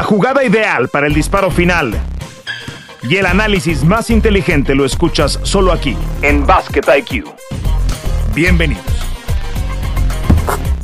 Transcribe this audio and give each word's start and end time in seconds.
La 0.00 0.06
jugada 0.06 0.42
ideal 0.42 0.88
para 0.88 1.06
el 1.06 1.12
disparo 1.12 1.50
final 1.50 1.92
y 3.02 3.16
el 3.16 3.26
análisis 3.26 3.84
más 3.84 4.08
inteligente 4.08 4.74
lo 4.74 4.86
escuchas 4.86 5.38
solo 5.42 5.72
aquí, 5.72 5.94
en 6.22 6.46
Basket 6.46 6.80
IQ. 6.96 7.26
Bienvenidos. 8.34 8.82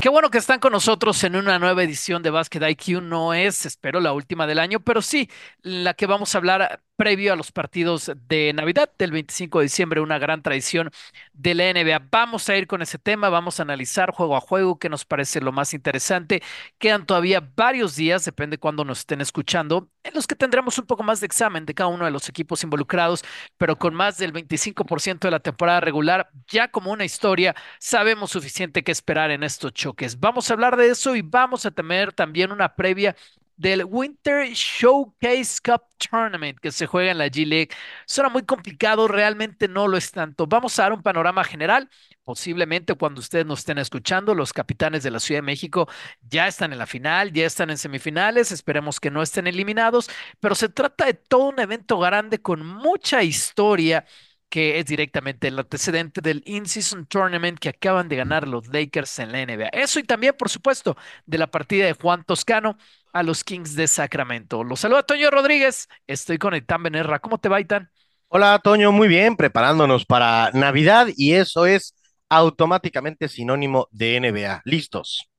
Qué 0.02 0.10
bueno 0.10 0.30
que 0.30 0.37
están 0.37 0.60
con 0.60 0.72
nosotros 0.72 1.24
en 1.24 1.34
una 1.34 1.58
nueva 1.58 1.82
edición 1.82 2.22
de 2.22 2.29
Basket 2.29 2.60
IQ. 2.69 3.01
No 3.01 3.33
es, 3.33 3.65
espero, 3.65 4.01
la 4.01 4.12
última 4.12 4.47
del 4.47 4.58
año, 4.58 4.80
pero 4.80 5.01
sí 5.01 5.30
la 5.62 5.94
que 5.94 6.04
vamos 6.04 6.35
a 6.35 6.38
hablar 6.38 6.83
previo 6.97 7.33
a 7.33 7.37
los 7.37 7.53
partidos 7.53 8.10
de 8.29 8.53
Navidad 8.54 8.90
del 8.99 9.12
25 9.12 9.58
de 9.58 9.65
diciembre, 9.65 10.01
una 10.01 10.19
gran 10.19 10.42
tradición 10.42 10.90
de 11.35 11.54
la 11.54 11.65
NBA. 11.71 12.08
Vamos 12.11 12.49
a 12.49 12.56
ir 12.56 12.67
con 12.67 12.83
ese 12.83 12.99
tema, 12.99 13.29
vamos 13.29 13.61
a 13.61 13.62
analizar 13.62 14.11
juego 14.11 14.37
a 14.37 14.40
juego 14.40 14.79
qué 14.79 14.88
nos 14.88 15.04
parece 15.04 15.40
lo 15.40 15.53
más 15.53 15.74
interesante. 15.74 16.43
Quedan 16.79 17.06
todavía 17.06 17.47
varios 17.55 17.97
días, 17.97 18.24
depende 18.24 18.59
cuándo 18.59 18.84
nos 18.84 19.01
estén 19.01 19.20
escuchando, 19.20 19.91
en 20.03 20.15
los 20.15 20.27
que 20.27 20.34
tendremos 20.37 20.79
un 20.79 20.87
poco 20.87 21.03
más 21.03 21.20
de 21.20 21.27
examen 21.27 21.67
de 21.67 21.75
cada 21.75 21.89
uno 21.89 22.05
de 22.06 22.11
los 22.11 22.29
equipos 22.29 22.65
involucrados, 22.65 23.25
pero 23.59 23.78
con 23.78 23.95
más 23.95 24.17
del 24.19 24.33
25% 24.33 25.28
de 25.28 25.33
la 25.33 25.41
temporada 25.41 25.81
regular, 25.81 26.31
ya 26.48 26.69
como 26.69 26.92
una 26.92 27.05
historia, 27.05 27.55
sabemos 27.78 28.31
suficiente 28.31 28.83
que 28.83 28.92
esperar 28.92 29.31
en 29.31 29.42
estos 29.42 29.73
choques. 29.73 30.19
Vamos 30.19 30.51
a 30.51 30.55
hablar 30.55 30.77
de 30.77 30.89
eso 30.89 31.15
y 31.15 31.23
vamos 31.23 31.67
a 31.67 31.70
tener 31.70 32.12
también 32.12 32.53
una 32.53 32.75
previa 32.75 33.17
del 33.56 33.84
Winter 33.84 34.46
Showcase 34.52 35.60
Cup 35.64 35.83
Tournament 35.98 36.59
que 36.60 36.70
se 36.73 36.87
juega 36.87 37.10
en 37.10 37.19
la 37.19 37.27
G 37.27 37.47
League. 37.47 37.70
Suena 38.06 38.28
muy 38.28 38.42
complicado, 38.42 39.09
realmente 39.09 39.69
no 39.69 39.88
lo 39.88 39.97
es 39.97 40.12
tanto. 40.12 40.47
Vamos 40.47 40.78
a 40.78 40.83
dar 40.83 40.92
un 40.92 41.02
panorama 41.02 41.45
general. 41.45 41.88
Posiblemente 42.24 42.95
cuando 42.95 43.20
ustedes 43.20 43.47
nos 43.47 43.61
estén 43.61 43.78
escuchando, 43.78 44.34
los 44.34 44.52
capitanes 44.52 45.02
de 45.02 45.11
la 45.11 45.20
Ciudad 45.20 45.38
de 45.38 45.47
México 45.47 45.88
ya 46.28 46.48
están 46.48 46.73
en 46.73 46.78
la 46.78 46.87
final, 46.87 47.33
ya 47.33 47.47
están 47.47 47.70
en 47.70 47.78
semifinales, 47.78 48.50
esperemos 48.52 49.00
que 49.00 49.11
no 49.11 49.23
estén 49.23 49.47
eliminados, 49.47 50.11
pero 50.41 50.55
se 50.55 50.69
trata 50.69 51.06
de 51.06 51.14
todo 51.14 51.48
un 51.50 51.61
evento 51.61 51.98
grande 51.98 52.42
con 52.42 52.66
mucha 52.66 53.22
historia 53.22 54.05
que 54.48 54.78
es 54.78 54.86
directamente 54.86 55.48
el 55.48 55.58
antecedente 55.58 56.20
del 56.20 56.42
In-Season 56.47 57.06
Tournament 57.06 57.58
que 57.58 57.70
acaban 57.70 58.08
de 58.08 58.16
ganar 58.16 58.47
los 58.47 58.69
Lakers 58.69 59.19
en 59.19 59.33
la 59.33 59.42
NBA. 59.42 59.69
Eso 59.69 59.98
y 59.98 60.05
también, 60.05 60.34
por 60.38 60.48
supuesto, 60.48 60.97
de 61.27 61.38
la 61.38 61.48
partida 61.48 61.86
de 61.86 61.94
Juan 61.94 62.25
Toscano 62.25 62.78
a 63.12 63.22
los 63.22 63.44
Kings 63.44 63.75
de 63.75 63.88
Sacramento. 63.88 64.62
Los 64.64 64.80
saluda 64.80 65.03
Toño 65.03 65.30
Rodríguez, 65.30 65.88
estoy 66.06 66.38
con 66.38 66.55
Itán 66.55 66.83
Benerra. 66.83 67.19
¿Cómo 67.19 67.38
te 67.38 67.48
va, 67.48 67.61
Itán? 67.61 67.91
Hola, 68.28 68.58
Toño, 68.62 68.92
muy 68.92 69.08
bien, 69.08 69.36
preparándonos 69.36 70.05
para 70.05 70.50
Navidad 70.53 71.08
y 71.16 71.34
eso 71.34 71.66
es 71.66 71.94
automáticamente 72.28 73.28
sinónimo 73.28 73.88
de 73.91 74.16
NBA. 74.20 74.62
¿Listos? 74.64 75.31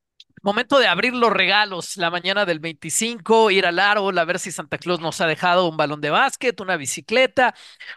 Momento 0.47 0.79
de 0.79 0.87
abrir 0.87 1.13
los 1.13 1.33
regalos 1.33 1.97
la 1.97 2.09
mañana 2.09 2.45
del 2.45 2.59
25, 2.59 3.51
ir 3.51 3.65
al 3.65 3.79
árbol 3.79 4.17
a 4.17 4.23
ver 4.23 4.39
si 4.39 4.49
Santa 4.49 4.77
Claus 4.77 5.01
nos 5.01 5.19
ha 5.19 5.27
dejado 5.27 5.67
un 5.67 5.75
balón 5.75 5.99
de 5.99 6.09
básquet, 6.09 6.57
una 6.61 6.77
bicicleta, 6.77 7.53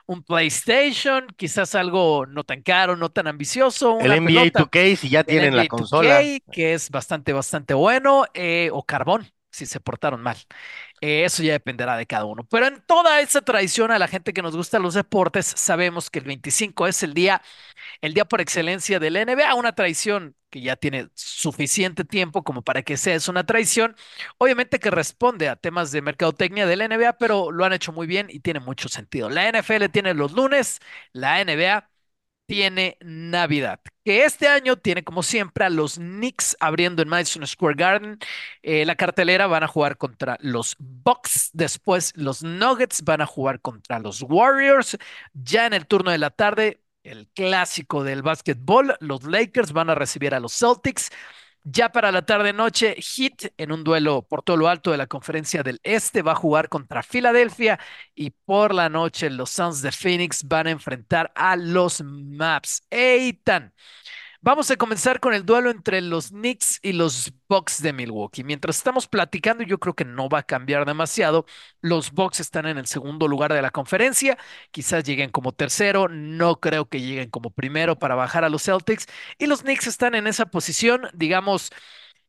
un 0.06 0.24
PlayStation, 0.24 1.28
quizás 1.36 1.76
algo 1.76 2.26
no 2.26 2.42
tan 2.42 2.62
caro, 2.62 2.96
no 2.96 3.08
tan 3.12 3.28
ambicioso. 3.28 4.00
el 4.00 4.20
NBA 4.24 4.46
2K, 4.46 4.96
si 4.96 5.10
ya 5.10 5.22
tienen 5.22 5.54
la 5.54 5.68
consola. 5.68 6.22
que 6.50 6.74
es 6.74 6.90
bastante, 6.90 7.32
bastante 7.32 7.72
bueno, 7.72 8.24
eh, 8.34 8.70
o 8.72 8.82
carbón, 8.82 9.30
si 9.52 9.64
se 9.64 9.78
portaron 9.78 10.20
mal. 10.20 10.36
Eh, 11.00 11.22
eso 11.24 11.44
ya 11.44 11.52
dependerá 11.52 11.96
de 11.96 12.06
cada 12.06 12.24
uno. 12.24 12.42
Pero 12.50 12.66
en 12.66 12.82
toda 12.84 13.20
esa 13.20 13.42
tradición, 13.42 13.92
a 13.92 13.98
la 14.00 14.08
gente 14.08 14.32
que 14.32 14.42
nos 14.42 14.56
gusta 14.56 14.80
los 14.80 14.94
deportes, 14.94 15.46
sabemos 15.46 16.10
que 16.10 16.18
el 16.18 16.24
25 16.24 16.88
es 16.88 17.04
el 17.04 17.14
día, 17.14 17.42
el 18.00 18.12
día 18.12 18.24
por 18.24 18.40
excelencia 18.40 18.98
del 18.98 19.14
NBA, 19.14 19.54
una 19.54 19.72
tradición 19.72 20.34
que 20.50 20.60
ya 20.60 20.76
tiene 20.76 21.08
suficiente 21.14 22.04
tiempo 22.04 22.42
como 22.44 22.62
para 22.62 22.82
que 22.82 22.96
sea 22.96 23.18
una 23.28 23.46
traición, 23.46 23.96
obviamente 24.38 24.78
que 24.78 24.90
responde 24.90 25.48
a 25.48 25.56
temas 25.56 25.92
de 25.92 26.02
mercadotecnia 26.02 26.66
de 26.66 26.76
la 26.76 26.84
NBA, 26.86 27.12
pero 27.18 27.50
lo 27.52 27.64
han 27.64 27.72
hecho 27.72 27.92
muy 27.92 28.06
bien 28.06 28.26
y 28.30 28.40
tiene 28.40 28.60
mucho 28.60 28.88
sentido. 28.88 29.30
La 29.30 29.48
NFL 29.48 29.88
tiene 29.90 30.14
los 30.14 30.32
lunes, 30.32 30.80
la 31.12 31.40
NBA 31.40 31.90
tiene 32.46 32.96
Navidad, 33.00 33.80
que 34.04 34.24
este 34.24 34.48
año 34.48 34.76
tiene 34.76 35.04
como 35.04 35.22
siempre 35.22 35.64
a 35.64 35.70
los 35.70 35.94
Knicks 35.96 36.56
abriendo 36.58 37.00
en 37.02 37.08
Madison 37.08 37.46
Square 37.46 37.76
Garden. 37.76 38.18
Eh, 38.62 38.84
la 38.84 38.96
cartelera 38.96 39.46
van 39.46 39.62
a 39.62 39.68
jugar 39.68 39.96
contra 39.98 40.36
los 40.40 40.74
Bucks, 40.78 41.50
después 41.52 42.12
los 42.16 42.42
Nuggets 42.42 43.02
van 43.04 43.20
a 43.20 43.26
jugar 43.26 43.60
contra 43.60 44.00
los 44.00 44.22
Warriors. 44.22 44.98
Ya 45.32 45.66
en 45.66 45.74
el 45.74 45.86
turno 45.86 46.10
de 46.10 46.18
la 46.18 46.30
tarde, 46.30 46.80
el 47.02 47.28
clásico 47.28 48.04
del 48.04 48.22
básquetbol. 48.22 48.96
Los 49.00 49.24
Lakers 49.24 49.72
van 49.72 49.90
a 49.90 49.94
recibir 49.94 50.34
a 50.34 50.40
los 50.40 50.52
Celtics. 50.58 51.10
Ya 51.62 51.90
para 51.92 52.10
la 52.10 52.24
tarde-noche, 52.24 52.96
Heat 52.96 53.52
en 53.58 53.72
un 53.72 53.84
duelo 53.84 54.22
por 54.22 54.42
todo 54.42 54.56
lo 54.56 54.68
alto 54.68 54.90
de 54.92 54.96
la 54.96 55.06
conferencia 55.06 55.62
del 55.62 55.78
Este 55.82 56.22
va 56.22 56.32
a 56.32 56.34
jugar 56.34 56.70
contra 56.70 57.02
Filadelfia 57.02 57.78
y 58.14 58.30
por 58.30 58.74
la 58.74 58.88
noche 58.88 59.28
los 59.28 59.50
Suns 59.50 59.82
de 59.82 59.92
Phoenix 59.92 60.44
van 60.48 60.68
a 60.68 60.70
enfrentar 60.70 61.30
a 61.34 61.56
los 61.56 62.02
Maps. 62.02 62.82
Eitan. 62.90 63.74
Vamos 64.42 64.70
a 64.70 64.76
comenzar 64.76 65.20
con 65.20 65.34
el 65.34 65.44
duelo 65.44 65.70
entre 65.70 66.00
los 66.00 66.30
Knicks 66.30 66.78
y 66.82 66.92
los 66.94 67.30
Bucks 67.46 67.82
de 67.82 67.92
Milwaukee. 67.92 68.42
Mientras 68.42 68.78
estamos 68.78 69.06
platicando, 69.06 69.64
yo 69.64 69.78
creo 69.78 69.94
que 69.94 70.06
no 70.06 70.30
va 70.30 70.38
a 70.38 70.42
cambiar 70.42 70.86
demasiado. 70.86 71.44
Los 71.82 72.10
Bucks 72.12 72.40
están 72.40 72.64
en 72.66 72.78
el 72.78 72.86
segundo 72.86 73.28
lugar 73.28 73.52
de 73.52 73.60
la 73.60 73.70
conferencia. 73.70 74.38
Quizás 74.70 75.04
lleguen 75.04 75.28
como 75.30 75.52
tercero. 75.52 76.08
No 76.08 76.58
creo 76.58 76.88
que 76.88 77.02
lleguen 77.02 77.28
como 77.28 77.50
primero 77.50 77.98
para 77.98 78.14
bajar 78.14 78.44
a 78.44 78.48
los 78.48 78.62
Celtics. 78.64 79.06
Y 79.38 79.46
los 79.46 79.60
Knicks 79.60 79.86
están 79.86 80.14
en 80.14 80.26
esa 80.26 80.46
posición, 80.46 81.02
digamos, 81.12 81.70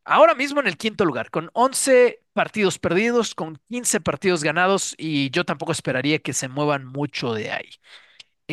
ahora 0.06 0.36
mismo 0.36 0.60
en 0.62 0.68
el 0.68 0.78
quinto 0.78 1.06
lugar, 1.06 1.32
con 1.32 1.50
11 1.54 2.24
partidos 2.34 2.80
perdidos, 2.80 3.36
con 3.36 3.58
15 3.70 4.02
partidos 4.02 4.44
ganados. 4.44 4.96
Y 4.98 5.30
yo 5.32 5.46
tampoco 5.46 5.72
esperaría 5.72 6.20
que 6.20 6.34
se 6.34 6.50
muevan 6.50 6.86
mucho 6.86 7.34
de 7.34 7.52
ahí. 7.52 7.70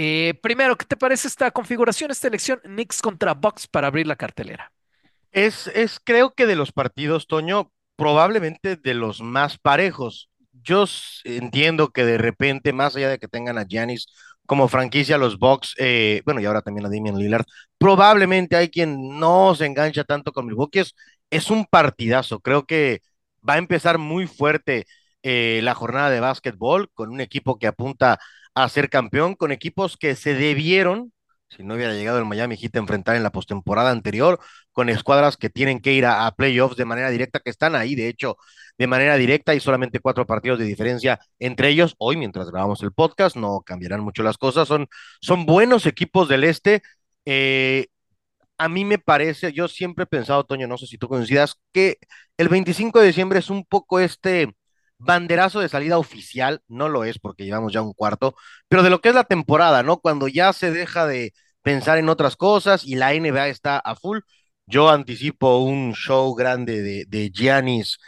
Eh, 0.01 0.35
primero, 0.41 0.77
¿qué 0.77 0.85
te 0.85 0.97
parece 0.97 1.27
esta 1.27 1.51
configuración, 1.51 2.13
esta 2.13 2.29
elección 2.29 2.61
Knicks 2.63 3.03
contra 3.03 3.35
Bucks 3.35 3.67
para 3.67 3.89
abrir 3.89 4.07
la 4.07 4.15
cartelera? 4.15 4.71
Es, 5.33 5.67
es, 5.67 5.99
creo 5.99 6.35
que 6.35 6.47
de 6.47 6.55
los 6.55 6.71
partidos, 6.71 7.27
Toño, 7.27 7.73
probablemente 7.97 8.77
de 8.77 8.95
los 8.95 9.21
más 9.21 9.59
parejos. 9.59 10.31
Yo 10.63 10.85
entiendo 11.25 11.89
que 11.89 12.05
de 12.05 12.17
repente, 12.17 12.73
más 12.73 12.95
allá 12.95 13.09
de 13.09 13.19
que 13.19 13.27
tengan 13.27 13.59
a 13.59 13.65
Giannis 13.65 14.07
como 14.47 14.69
franquicia, 14.69 15.19
los 15.19 15.37
Bucks, 15.37 15.75
eh, 15.79 16.23
bueno, 16.25 16.41
y 16.41 16.45
ahora 16.45 16.63
también 16.63 16.87
a 16.87 16.91
Damian 16.91 17.19
Lillard, 17.19 17.47
probablemente 17.77 18.55
hay 18.55 18.69
quien 18.69 19.19
no 19.19 19.57
se 19.57 19.67
engancha 19.67 20.05
tanto 20.05 20.31
con 20.31 20.47
Milwaukee. 20.47 20.79
Es, 20.79 20.95
es 21.29 21.51
un 21.51 21.67
partidazo. 21.67 22.39
Creo 22.39 22.67
que 22.67 23.03
va 23.47 23.55
a 23.55 23.59
empezar 23.59 23.99
muy 23.99 24.29
fuerte 24.29 24.87
eh, 25.25 25.59
la 25.65 25.75
jornada 25.75 26.11
de 26.11 26.21
básquetbol 26.21 26.89
con 26.95 27.11
un 27.11 27.21
equipo 27.21 27.59
que 27.59 27.67
apunta 27.67 28.21
a 28.65 28.69
ser 28.69 28.91
campeón 28.91 29.35
con 29.37 29.53
equipos 29.53 29.97
que 29.97 30.17
se 30.17 30.35
debieron, 30.35 31.13
si 31.49 31.63
no 31.63 31.75
hubiera 31.75 31.95
llegado 31.95 32.19
el 32.19 32.25
Miami 32.25 32.57
Heat 32.57 32.77
a 32.77 32.79
enfrentar 32.81 33.17
en 33.17 33.23
la 33.23 33.31
postemporada 33.31 33.91
anterior, 33.91 34.41
con 34.73 34.89
escuadras 34.89 35.37
que 35.37 35.49
tienen 35.49 35.81
que 35.81 35.93
ir 35.93 36.07
a, 36.07 36.31
playoffs 36.33 36.77
de 36.77 36.85
manera 36.85 37.11
directa, 37.11 37.41
que 37.41 37.51
están 37.51 37.77
ahí, 37.77 37.95
de 37.95 38.09
hecho, 38.09 38.37
de 38.77 38.87
manera 38.89 39.17
directa 39.17 39.55
y 39.55 39.61
solamente 39.61 40.01
cuatro 40.01 40.27
partidos 40.27 40.59
de 40.59 40.65
diferencia 40.65 41.21
entre 41.39 41.69
ellos. 41.69 41.95
Hoy, 41.99 42.17
mientras 42.17 42.51
grabamos 42.51 42.83
el 42.83 42.93
podcast, 42.93 43.37
no 43.37 43.63
cambiarán 43.63 44.01
mucho 44.01 44.23
las 44.23 44.39
cosas. 44.39 44.69
Son, 44.69 44.89
son 45.21 45.47
buenos 45.47 45.87
equipos 45.87 46.29
del 46.29 46.45
este. 46.45 46.83
Eh, 47.27 47.87
a 48.59 48.69
mí 48.69 48.85
me 48.85 48.99
parece, 48.99 49.53
yo 49.53 49.69
siempre 49.69 50.05
he 50.05 50.07
pensado, 50.07 50.45
Toño, 50.45 50.67
no 50.67 50.79
sé 50.79 50.87
si 50.87 50.99
tú 50.99 51.09
coincidas, 51.09 51.55
que 51.73 51.99
el 52.37 52.49
25 52.49 53.01
de 53.01 53.07
diciembre 53.07 53.39
es 53.39 53.51
un 53.51 53.65
poco 53.65 54.01
este 54.01 54.55
banderazo 54.99 55.61
de 55.61 55.69
salida 55.69 55.99
oficial, 55.99 56.63
no 56.69 56.89
lo 56.89 57.05
es 57.05 57.19
porque 57.19 57.45
llevamos 57.45 57.73
ya 57.73 57.83
un 57.83 57.93
cuarto, 57.93 58.35
pero 58.69 58.83
de 58.83 58.91
lo 58.91 59.01
que 59.01 59.11
es 59.11 59.15
la 59.15 59.25
temporada, 59.25 59.83
¿no? 59.83 59.99
Cuando 60.01 60.29
ya 60.29 60.53
se 60.53 60.71
deja 60.73 61.07
de 61.07 61.33
pensar 61.63 61.99
en 61.99 62.09
otras 62.09 62.37
cosas 62.37 62.85
y 62.85 62.95
la 62.97 63.15
NBA 63.15 63.49
está 63.49 63.79
a 63.79 63.95
full, 63.97 64.21
yo 64.67 64.91
anticipo 64.91 65.59
un 65.59 65.95
show 65.95 66.35
grande 66.35 66.83
de, 67.07 67.31
Giannis 67.33 67.99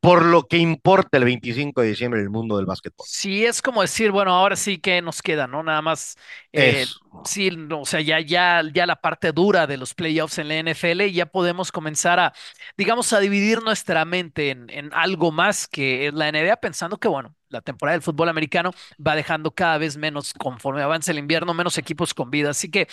por 0.00 0.24
lo 0.24 0.44
que 0.46 0.58
importa 0.58 1.18
el 1.18 1.24
25 1.24 1.82
de 1.82 1.88
diciembre 1.88 2.20
en 2.20 2.26
el 2.26 2.30
mundo 2.30 2.56
del 2.56 2.66
básquetbol. 2.66 3.06
Sí, 3.06 3.44
es 3.44 3.60
como 3.60 3.82
decir, 3.82 4.10
bueno, 4.12 4.32
ahora 4.32 4.56
sí 4.56 4.78
que 4.78 5.02
nos 5.02 5.20
queda, 5.20 5.46
¿no? 5.46 5.62
Nada 5.62 5.82
más, 5.82 6.16
eh, 6.52 6.86
sí, 7.24 7.50
o 7.70 7.84
sea, 7.84 8.00
ya, 8.00 8.18
ya, 8.20 8.62
ya 8.72 8.86
la 8.86 8.96
parte 8.96 9.32
dura 9.32 9.66
de 9.66 9.76
los 9.76 9.92
playoffs 9.92 10.38
en 10.38 10.48
la 10.48 10.56
NFL 10.56 11.02
y 11.02 11.12
ya 11.12 11.26
podemos 11.26 11.70
comenzar 11.70 12.18
a, 12.18 12.32
digamos, 12.78 13.12
a 13.12 13.20
dividir 13.20 13.62
nuestra 13.62 14.06
mente 14.06 14.50
en, 14.50 14.70
en 14.70 14.90
algo 14.94 15.32
más 15.32 15.68
que 15.68 16.10
la 16.14 16.28
NBA, 16.28 16.56
pensando 16.56 16.96
que, 16.98 17.08
bueno, 17.08 17.36
la 17.50 17.60
temporada 17.60 17.94
del 17.96 18.02
fútbol 18.02 18.30
americano 18.30 18.70
va 19.06 19.14
dejando 19.14 19.50
cada 19.54 19.76
vez 19.78 19.96
menos, 19.98 20.32
conforme 20.32 20.82
avanza 20.82 21.12
el 21.12 21.18
invierno, 21.18 21.52
menos 21.52 21.76
equipos 21.76 22.14
con 22.14 22.30
vida. 22.30 22.50
Así 22.50 22.70
que 22.70 22.88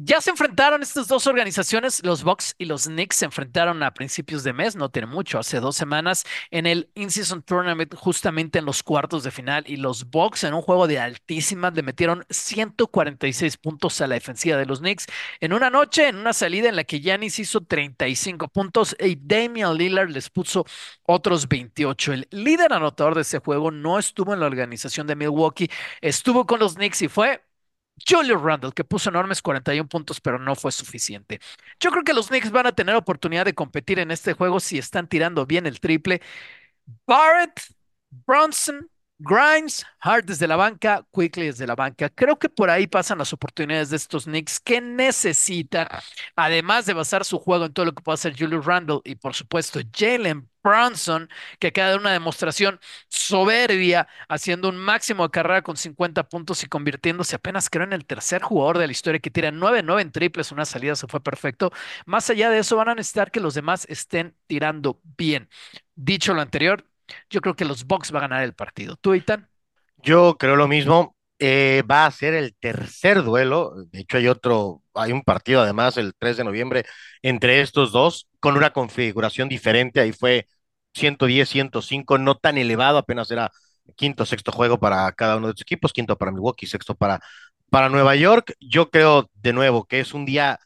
Ya 0.00 0.20
se 0.20 0.30
enfrentaron 0.30 0.80
estas 0.80 1.08
dos 1.08 1.26
organizaciones, 1.26 2.04
los 2.04 2.22
Bucks 2.22 2.54
y 2.56 2.66
los 2.66 2.84
Knicks 2.84 3.16
se 3.16 3.24
enfrentaron 3.24 3.82
a 3.82 3.94
principios 3.94 4.44
de 4.44 4.52
mes, 4.52 4.76
no 4.76 4.90
tiene 4.90 5.06
mucho, 5.06 5.40
hace 5.40 5.58
dos 5.58 5.74
semanas, 5.74 6.24
en 6.52 6.66
el 6.66 6.88
In-Season 6.94 7.42
Tournament, 7.42 7.96
justamente 7.96 8.60
en 8.60 8.64
los 8.64 8.84
cuartos 8.84 9.24
de 9.24 9.32
final, 9.32 9.64
y 9.66 9.76
los 9.76 10.08
Bucks 10.08 10.44
en 10.44 10.54
un 10.54 10.62
juego 10.62 10.86
de 10.86 11.00
altísimas 11.00 11.74
le 11.74 11.82
metieron 11.82 12.24
146 12.30 13.56
puntos 13.56 14.00
a 14.00 14.06
la 14.06 14.14
defensiva 14.14 14.56
de 14.56 14.66
los 14.66 14.78
Knicks 14.78 15.06
en 15.40 15.52
una 15.52 15.68
noche, 15.68 16.06
en 16.06 16.14
una 16.14 16.32
salida 16.32 16.68
en 16.68 16.76
la 16.76 16.84
que 16.84 17.00
Giannis 17.00 17.40
hizo 17.40 17.62
35 17.62 18.46
puntos 18.46 18.94
y 19.00 19.16
Damian 19.20 19.76
Lillard 19.76 20.10
les 20.10 20.30
puso 20.30 20.64
otros 21.02 21.48
28. 21.48 22.12
El 22.12 22.28
líder 22.30 22.72
anotador 22.72 23.16
de 23.16 23.22
ese 23.22 23.40
juego 23.40 23.72
no 23.72 23.98
estuvo 23.98 24.32
en 24.32 24.38
la 24.38 24.46
organización 24.46 25.08
de 25.08 25.16
Milwaukee, 25.16 25.68
estuvo 26.00 26.46
con 26.46 26.60
los 26.60 26.76
Knicks 26.76 27.02
y 27.02 27.08
fue 27.08 27.42
Julius 28.06 28.40
Randle, 28.42 28.72
que 28.72 28.84
puso 28.84 29.10
enormes 29.10 29.42
41 29.42 29.88
puntos, 29.88 30.20
pero 30.20 30.38
no 30.38 30.54
fue 30.54 30.72
suficiente. 30.72 31.40
Yo 31.80 31.90
creo 31.90 32.04
que 32.04 32.12
los 32.14 32.28
Knicks 32.28 32.50
van 32.50 32.66
a 32.66 32.72
tener 32.74 32.94
oportunidad 32.96 33.44
de 33.44 33.54
competir 33.54 33.98
en 33.98 34.10
este 34.10 34.32
juego 34.34 34.60
si 34.60 34.78
están 34.78 35.08
tirando 35.08 35.46
bien 35.46 35.66
el 35.66 35.80
triple. 35.80 36.20
Barrett, 37.06 37.60
Bronson, 38.26 38.90
Grimes, 39.20 39.84
Hart 40.00 40.26
desde 40.26 40.46
la 40.46 40.54
banca, 40.54 41.04
Quickly 41.12 41.46
desde 41.46 41.66
la 41.66 41.74
banca. 41.74 42.08
Creo 42.08 42.38
que 42.38 42.48
por 42.48 42.70
ahí 42.70 42.86
pasan 42.86 43.18
las 43.18 43.32
oportunidades 43.32 43.90
de 43.90 43.96
estos 43.96 44.24
Knicks 44.24 44.60
que 44.60 44.80
necesitan, 44.80 45.88
además 46.36 46.86
de 46.86 46.92
basar 46.94 47.24
su 47.24 47.38
juego 47.40 47.64
en 47.66 47.72
todo 47.72 47.86
lo 47.86 47.92
que 47.94 48.02
puede 48.02 48.14
hacer 48.14 48.36
Julius 48.38 48.64
Randle 48.64 49.00
y 49.02 49.16
por 49.16 49.34
supuesto 49.34 49.80
Jalen 49.92 50.48
Bronson, 50.62 51.28
que 51.58 51.68
acaba 51.68 51.90
de 51.90 51.96
una 51.96 52.12
demostración 52.12 52.78
soberbia, 53.08 54.06
haciendo 54.28 54.68
un 54.68 54.76
máximo 54.76 55.24
de 55.24 55.30
carrera 55.30 55.62
con 55.62 55.76
50 55.76 56.28
puntos 56.28 56.62
y 56.62 56.68
convirtiéndose 56.68 57.34
apenas, 57.34 57.70
creo, 57.70 57.84
en 57.84 57.92
el 57.94 58.06
tercer 58.06 58.42
jugador 58.42 58.78
de 58.78 58.86
la 58.86 58.92
historia 58.92 59.18
que 59.20 59.30
tira 59.30 59.50
9-9 59.50 60.00
en 60.02 60.12
triples, 60.12 60.52
una 60.52 60.64
salida 60.64 60.94
se 60.94 61.08
fue 61.08 61.20
perfecto. 61.20 61.72
Más 62.06 62.30
allá 62.30 62.50
de 62.50 62.58
eso, 62.60 62.76
van 62.76 62.90
a 62.90 62.94
necesitar 62.94 63.30
que 63.32 63.40
los 63.40 63.54
demás 63.54 63.84
estén 63.88 64.36
tirando 64.46 65.00
bien. 65.16 65.48
Dicho 65.94 66.34
lo 66.34 66.40
anterior, 66.40 66.84
yo 67.30 67.40
creo 67.40 67.54
que 67.54 67.64
los 67.64 67.84
Bucks 67.84 68.12
va 68.12 68.18
a 68.18 68.22
ganar 68.22 68.42
el 68.42 68.54
partido. 68.54 68.96
¿Tú, 68.96 69.14
Itan? 69.14 69.48
Yo 69.98 70.36
creo 70.38 70.56
lo 70.56 70.68
mismo. 70.68 71.16
Eh, 71.40 71.84
va 71.88 72.06
a 72.06 72.10
ser 72.10 72.34
el 72.34 72.54
tercer 72.56 73.22
duelo. 73.22 73.74
De 73.92 74.00
hecho, 74.00 74.16
hay 74.16 74.26
otro, 74.28 74.82
hay 74.94 75.12
un 75.12 75.22
partido 75.22 75.62
además 75.62 75.96
el 75.96 76.14
3 76.18 76.38
de 76.38 76.44
noviembre 76.44 76.84
entre 77.22 77.60
estos 77.60 77.92
dos 77.92 78.28
con 78.40 78.56
una 78.56 78.70
configuración 78.72 79.48
diferente. 79.48 80.00
Ahí 80.00 80.12
fue 80.12 80.46
110, 80.94 81.48
105, 81.48 82.18
no 82.18 82.36
tan 82.36 82.58
elevado, 82.58 82.98
apenas 82.98 83.30
era 83.30 83.52
quinto, 83.96 84.26
sexto 84.26 84.52
juego 84.52 84.78
para 84.80 85.10
cada 85.12 85.36
uno 85.36 85.48
de 85.48 85.52
los 85.54 85.62
equipos, 85.62 85.92
quinto 85.92 86.16
para 86.18 86.32
Milwaukee, 86.32 86.66
sexto 86.66 86.94
para, 86.94 87.20
para 87.70 87.88
Nueva 87.88 88.16
York. 88.16 88.54
Yo 88.60 88.90
creo 88.90 89.30
de 89.34 89.52
nuevo 89.52 89.84
que 89.86 90.00
es 90.00 90.14
un 90.14 90.24
día 90.24 90.58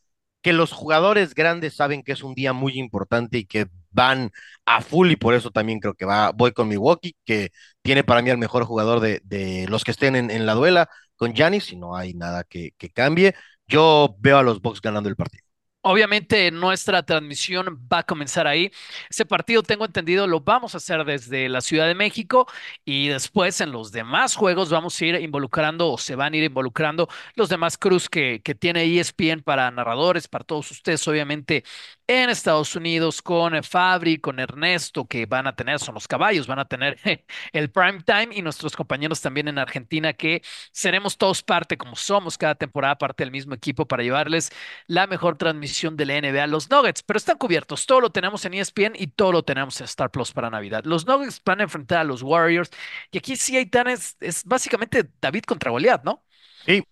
que 0.43 0.53
los 0.53 0.73
jugadores 0.73 1.35
grandes 1.35 1.75
saben 1.75 2.03
que 2.03 2.13
es 2.13 2.23
un 2.23 2.35
día 2.35 2.53
muy 2.53 2.79
importante 2.79 3.39
y 3.39 3.45
que 3.47 3.69
van 3.93 4.31
a 4.67 4.81
full 4.83 5.11
y 5.11 5.17
por 5.17 5.35
eso 5.35 5.51
también 5.51 5.81
creo 5.81 5.95
que 5.95 6.05
va, 6.05 6.31
voy 6.33 6.53
con 6.53 6.69
Milwaukee, 6.69 7.17
que 7.25 7.51
tiene 7.83 8.05
para 8.05 8.23
mí 8.23 8.31
el 8.31 8.39
mejor 8.39 8.65
jugador 8.65 9.01
de, 9.01 9.21
de 9.25 9.67
los 9.69 9.85
que 9.85 9.91
estén 9.93 10.17
en, 10.17 10.31
en 10.31 10.47
la 10.47 10.55
duela 10.55 10.89
con 11.17 11.35
Giannis, 11.35 11.65
si 11.65 11.77
no 11.77 11.97
hay 11.97 12.15
nada 12.15 12.45
que, 12.45 12.73
que 12.79 12.91
cambie. 12.91 13.35
Yo 13.67 14.17
veo 14.19 14.39
a 14.39 14.43
los 14.43 14.61
Bucks 14.61 14.81
ganando 14.81 15.09
el 15.09 15.17
partido. 15.17 15.45
Obviamente 15.85 16.53
nuestra 16.53 17.03
transmisión 17.03 17.89
va 17.93 17.99
a 17.99 18.03
comenzar 18.05 18.47
ahí. 18.47 18.71
Ese 19.11 19.27
partido, 19.27 19.65
tengo 19.65 19.85
entendido, 19.85 20.29
lo 20.29 20.39
vamos 20.41 20.75
a 20.75 20.77
hacer 20.79 21.05
desde 21.05 21.49
la 21.49 21.61
Ciudad 21.61 21.89
de 21.89 21.97
México 21.97 22.47
y 22.85 23.09
después 23.09 23.61
en 23.61 23.73
los 23.73 23.91
demás 23.91 24.37
juegos 24.37 24.71
vamos 24.71 25.01
a 25.01 25.05
ir 25.07 25.17
involucrando 25.17 25.91
o 25.91 25.99
se 25.99 26.15
van 26.15 26.35
a 26.35 26.37
ir 26.37 26.45
involucrando 26.45 27.09
los 27.35 27.49
demás 27.49 27.79
cruz 27.79 28.09
que, 28.09 28.41
que 28.45 28.55
tiene 28.55 28.85
ESPN 28.85 29.43
para 29.43 29.69
narradores, 29.73 30.29
para 30.29 30.45
todos 30.45 30.71
ustedes, 30.71 31.07
obviamente 31.09 31.65
en 32.13 32.31
Estados 32.31 32.77
Unidos 32.77 33.23
con 33.23 33.63
Fabri, 33.63 34.19
con 34.19 34.39
Ernesto, 34.39 35.07
que 35.07 35.25
van 35.25 35.47
a 35.47 35.57
tener, 35.57 35.79
son 35.79 35.95
los 35.95 36.07
caballos, 36.07 36.47
van 36.47 36.59
a 36.59 36.67
tener 36.67 36.99
el 37.53 37.71
prime 37.71 38.03
time 38.03 38.29
y 38.33 38.43
nuestros 38.43 38.77
compañeros 38.77 39.21
también 39.21 39.49
en 39.49 39.59
Argentina 39.59 40.13
que 40.13 40.43
seremos 40.73 41.17
todos 41.17 41.43
parte, 41.43 41.79
como 41.79 41.97
somos 41.97 42.37
cada 42.37 42.55
temporada, 42.55 42.99
parte 42.99 43.25
del 43.25 43.31
mismo 43.31 43.55
equipo 43.55 43.87
para 43.87 44.03
llevarles 44.03 44.51
la 44.87 45.07
mejor 45.07 45.39
transmisión 45.39 45.97
de 45.97 46.07
la 46.07 46.21
NBA, 46.21 46.47
los 46.49 46.71
Nuggets, 46.71 47.03
pero 47.03 47.17
están 47.17 47.39
cubiertos. 47.39 47.87
Todo 47.87 48.01
lo 48.01 48.11
tenemos 48.11 48.45
en 48.45 48.55
ESPN 48.55 48.93
y 48.95 49.07
todo 49.09 49.33
lo 49.33 49.43
tenemos 49.43 49.81
en 49.81 49.85
Star 49.85 50.11
Plus 50.11 50.33
para 50.33 50.51
Navidad. 50.51 50.85
Los 50.85 51.07
Nuggets 51.07 51.41
van 51.45 51.61
a 51.61 51.63
enfrentar 51.65 51.99
a 51.99 52.05
los 52.05 52.23
Warriors 52.23 52.71
y 53.11 53.19
aquí 53.19 53.37
sí 53.37 53.57
hay 53.57 53.67
tan 53.67 53.89
es, 53.89 54.17
es 54.21 54.45
básicamente 54.45 55.09
David 55.21 55.45
contra 55.45 55.71
Goliath, 55.71 56.05
¿no? 56.05 56.25
Sí, 56.67 56.85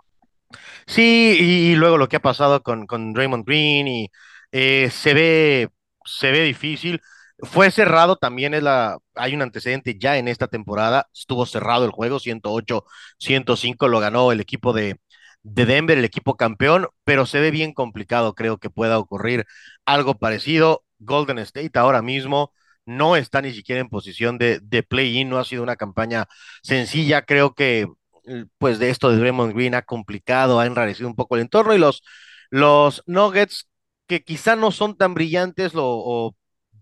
sí, 0.86 1.36
y, 1.38 1.76
luego 1.76 1.98
lo 1.98 2.08
que 2.08 2.16
ha 2.16 2.20
pasado 2.20 2.62
con, 2.62 2.86
con 2.86 3.12
Draymond 3.12 3.46
Green 3.46 3.86
y 3.86 4.10
eh, 4.52 4.90
se 4.90 5.14
ve, 5.14 5.68
se 6.04 6.30
ve 6.32 6.42
difícil. 6.42 7.00
Fue 7.40 7.70
cerrado 7.70 8.16
también, 8.16 8.52
es 8.54 8.62
la, 8.62 8.98
hay 9.14 9.34
un 9.34 9.42
antecedente 9.42 9.96
ya 9.98 10.18
en 10.18 10.28
esta 10.28 10.48
temporada, 10.48 11.08
estuvo 11.14 11.46
cerrado 11.46 11.84
el 11.86 11.90
juego, 11.90 12.18
108, 12.20 12.84
105 13.18 13.88
lo 13.88 13.98
ganó 14.00 14.30
el 14.32 14.40
equipo 14.40 14.72
de, 14.74 15.00
de 15.42 15.64
Denver, 15.66 15.96
el 15.98 16.04
equipo 16.04 16.36
campeón, 16.36 16.88
pero 17.04 17.24
se 17.26 17.40
ve 17.40 17.50
bien 17.50 17.72
complicado, 17.72 18.34
creo 18.34 18.58
que 18.58 18.68
pueda 18.70 18.98
ocurrir 18.98 19.46
algo 19.86 20.14
parecido. 20.18 20.84
Golden 20.98 21.38
State 21.38 21.70
ahora 21.78 22.02
mismo 22.02 22.52
no 22.84 23.16
está 23.16 23.40
ni 23.42 23.52
siquiera 23.54 23.80
en 23.80 23.88
posición 23.88 24.36
de, 24.38 24.60
de 24.62 24.82
play-in, 24.82 25.28
no 25.30 25.38
ha 25.38 25.44
sido 25.44 25.62
una 25.62 25.76
campaña 25.76 26.26
sencilla, 26.62 27.22
creo 27.22 27.54
que 27.54 27.86
eh, 28.26 28.44
pues 28.58 28.78
de 28.78 28.90
esto 28.90 29.10
de 29.10 29.16
Draymond 29.18 29.54
Green 29.54 29.74
ha 29.74 29.82
complicado, 29.82 30.60
ha 30.60 30.66
enrarecido 30.66 31.08
un 31.08 31.16
poco 31.16 31.36
el 31.36 31.42
entorno 31.42 31.74
y 31.74 31.78
los, 31.78 32.02
los 32.50 33.02
Nuggets 33.06 33.68
que 34.10 34.24
quizá 34.24 34.56
no 34.56 34.72
son 34.72 34.96
tan 34.98 35.14
brillantes 35.14 35.74
lo, 35.74 35.84
o 35.86 36.36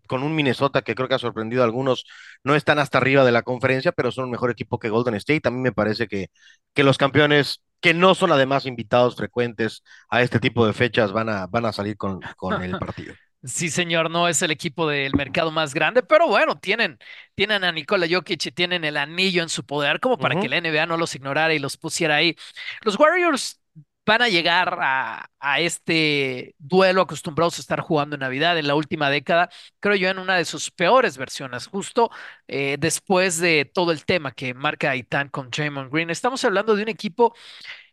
con 0.09 0.23
un 0.25 0.35
Minnesota 0.35 0.83
que 0.83 0.95
creo 0.95 1.09
que 1.09 1.15
ha 1.17 1.19
sorprendido 1.19 1.63
a 1.63 1.67
algunos, 1.67 2.07
no 2.45 2.55
están 2.55 2.79
hasta 2.79 2.99
arriba 2.99 3.25
de 3.25 3.33
la 3.33 3.43
conferencia, 3.43 3.93
pero 3.93 4.11
son 4.13 4.27
un 4.27 4.31
mejor 4.33 4.51
equipo 4.51 4.79
que 4.79 4.89
Golden 4.91 5.15
State. 5.17 5.43
A 5.49 5.51
mí 5.51 5.61
me 5.61 5.73
parece 5.73 6.09
que, 6.09 6.29
que 6.75 6.85
los 6.85 6.99
campeones 6.99 7.63
que 7.81 7.95
no 7.95 8.15
son 8.15 8.33
además 8.33 8.67
invitados 8.67 9.17
frecuentes 9.17 9.83
a 10.11 10.23
este 10.23 10.41
tipo 10.41 10.67
de 10.67 10.73
fechas 10.73 11.13
van 11.13 11.29
a, 11.29 11.47
van 11.47 11.67
a 11.67 11.73
salir 11.73 11.97
con, 11.99 12.25
con 12.37 12.63
el 12.63 12.77
partido. 12.79 13.17
Sí, 13.45 13.71
señor, 13.71 14.11
no 14.11 14.27
es 14.29 14.43
el 14.43 14.51
equipo 14.51 14.89
del 14.89 15.15
mercado 15.15 15.53
más 15.53 15.73
grande, 15.73 16.03
pero 16.03 16.27
bueno, 16.27 16.59
tienen, 16.59 16.99
tienen 17.37 17.63
a 17.63 17.71
Nikola 17.71 18.07
Jokic 18.11 18.47
y 18.47 18.51
tienen 18.51 18.85
el 18.85 18.97
anillo 18.97 19.43
en 19.45 19.49
su 19.49 19.65
poder 19.65 20.01
como 20.01 20.19
para 20.19 20.35
que 20.37 20.49
la 20.49 20.57
NBA 20.57 20.87
no 20.87 20.97
los 20.97 21.15
ignorara 21.15 21.55
y 21.55 21.61
los 21.61 21.77
pusiera 21.77 22.17
ahí. 22.17 22.37
Los 22.83 22.99
Warriors 22.99 23.61
van 24.09 24.23
a 24.23 24.29
llegar 24.31 24.79
a, 24.81 25.29
este 25.61 26.55
duelo 26.59 27.03
acostumbrados 27.03 27.59
a 27.59 27.61
estar 27.61 27.81
jugando 27.81 28.17
en 28.17 28.21
Navidad 28.21 28.59
en 28.59 28.67
la 28.67 28.75
última 28.75 29.11
década, 29.11 29.51
creo 29.81 29.97
yo, 29.97 30.09
en 30.09 30.19
una 30.19 30.37
de 30.37 30.45
sus 30.47 30.71
peores 30.71 31.19
versiones, 31.19 31.67
justo 31.67 32.11
eh, 32.49 32.77
después 32.81 33.39
de 33.39 33.67
todo 33.67 33.93
el 33.93 34.05
tema 34.07 34.33
que 34.33 34.55
marca 34.55 34.91
Aitan 34.91 35.29
con 35.29 35.51
Draymond 35.51 35.93
Green. 35.93 36.11
Estamos 36.11 36.43
hablando 36.45 36.75
de 36.75 36.83
un 36.85 36.89
equipo 36.89 37.35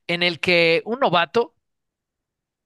en 0.07 0.23
el 0.23 0.39
que 0.39 0.81
un 0.85 0.99
novato 0.99 1.54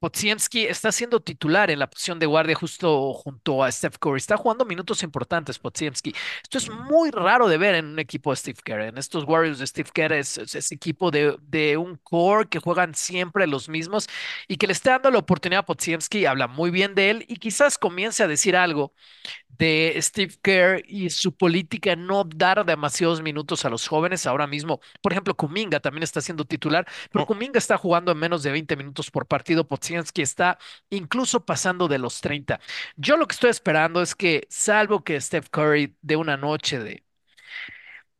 Podziemski 0.00 0.64
está 0.64 0.92
siendo 0.92 1.20
titular 1.20 1.70
en 1.70 1.78
la 1.78 1.90
posición 1.90 2.18
de 2.18 2.24
guardia 2.24 2.54
justo 2.54 3.12
junto 3.12 3.62
a 3.62 3.70
Steph 3.70 3.98
Curry. 3.98 4.16
Está 4.16 4.38
jugando 4.38 4.64
minutos 4.64 5.02
importantes, 5.02 5.58
Podziemski. 5.58 6.14
Esto 6.42 6.56
es 6.56 6.70
muy 6.70 7.10
raro 7.10 7.48
de 7.48 7.58
ver 7.58 7.74
en 7.74 7.84
un 7.84 7.98
equipo 7.98 8.30
de 8.30 8.36
Steve 8.36 8.58
Kerr. 8.64 8.80
En 8.80 8.96
estos 8.96 9.24
Warriors 9.24 9.58
de 9.58 9.66
Steve 9.66 9.90
Kerr 9.92 10.14
es, 10.14 10.38
es 10.38 10.72
equipo 10.72 11.10
de, 11.10 11.36
de 11.42 11.76
un 11.76 11.96
core 11.96 12.48
que 12.48 12.60
juegan 12.60 12.94
siempre 12.94 13.46
los 13.46 13.68
mismos 13.68 14.08
y 14.48 14.56
que 14.56 14.66
le 14.66 14.72
está 14.72 14.92
dando 14.92 15.10
la 15.10 15.18
oportunidad 15.18 15.66
a. 15.66 16.26
Habla 16.26 16.48
muy 16.48 16.70
bien 16.70 16.94
de 16.94 17.10
él 17.10 17.24
y 17.28 17.36
quizás 17.36 17.76
comience 17.76 18.22
a 18.22 18.26
decir 18.26 18.56
algo 18.56 18.94
de 19.60 19.94
Steve 20.00 20.34
Kerr 20.42 20.82
y 20.88 21.10
su 21.10 21.36
política 21.36 21.94
no 21.94 22.24
dar 22.24 22.64
demasiados 22.64 23.20
minutos 23.22 23.64
a 23.66 23.70
los 23.70 23.86
jóvenes. 23.86 24.26
Ahora 24.26 24.46
mismo, 24.46 24.80
por 25.02 25.12
ejemplo, 25.12 25.36
Kuminga 25.36 25.80
también 25.80 26.02
está 26.02 26.22
siendo 26.22 26.46
titular, 26.46 26.86
pero 27.12 27.26
Kuminga 27.26 27.58
está 27.58 27.76
jugando 27.76 28.10
en 28.12 28.18
menos 28.18 28.42
de 28.42 28.52
20 28.52 28.74
minutos 28.76 29.10
por 29.10 29.26
partido. 29.26 29.68
Podziemski 29.68 30.22
está 30.22 30.58
incluso 30.88 31.44
pasando 31.44 31.88
de 31.88 31.98
los 31.98 32.20
30. 32.22 32.58
Yo 32.96 33.16
lo 33.18 33.26
que 33.26 33.34
estoy 33.34 33.50
esperando 33.50 34.00
es 34.00 34.14
que, 34.14 34.46
salvo 34.48 35.04
que 35.04 35.20
Steph 35.20 35.48
Curry 35.50 35.94
de 36.00 36.16
una 36.16 36.36
noche 36.38 36.78
de 36.78 37.04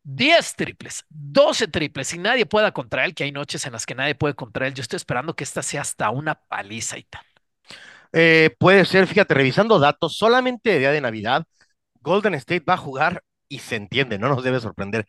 10 0.03 0.55
triples, 0.55 1.05
12 1.09 1.67
triples 1.67 2.13
y 2.13 2.19
nadie 2.19 2.45
pueda 2.45 2.71
contra 2.71 3.05
él, 3.05 3.13
que 3.15 3.23
hay 3.23 3.31
noches 3.31 3.65
en 3.65 3.73
las 3.73 3.85
que 3.85 3.95
nadie 3.95 4.15
puede 4.15 4.35
contra 4.35 4.67
él, 4.67 4.73
yo 4.75 4.81
estoy 4.81 4.97
esperando 4.97 5.35
que 5.35 5.43
esta 5.43 5.63
sea 5.63 5.81
hasta 5.81 6.09
una 6.11 6.35
paliza 6.35 6.97
y 6.97 7.03
tal. 7.03 7.23
Eh, 8.13 8.55
puede 8.59 8.85
ser, 8.85 9.07
fíjate, 9.07 9.33
revisando 9.33 9.79
datos, 9.79 10.17
solamente 10.17 10.71
de 10.71 10.79
día 10.79 10.91
de 10.91 11.01
Navidad, 11.01 11.45
Golden 12.01 12.35
State 12.35 12.65
va 12.67 12.75
a 12.75 12.77
jugar 12.77 13.23
y 13.49 13.59
se 13.59 13.75
entiende, 13.77 14.19
no 14.19 14.29
nos 14.29 14.43
debe 14.43 14.59
sorprender, 14.59 15.05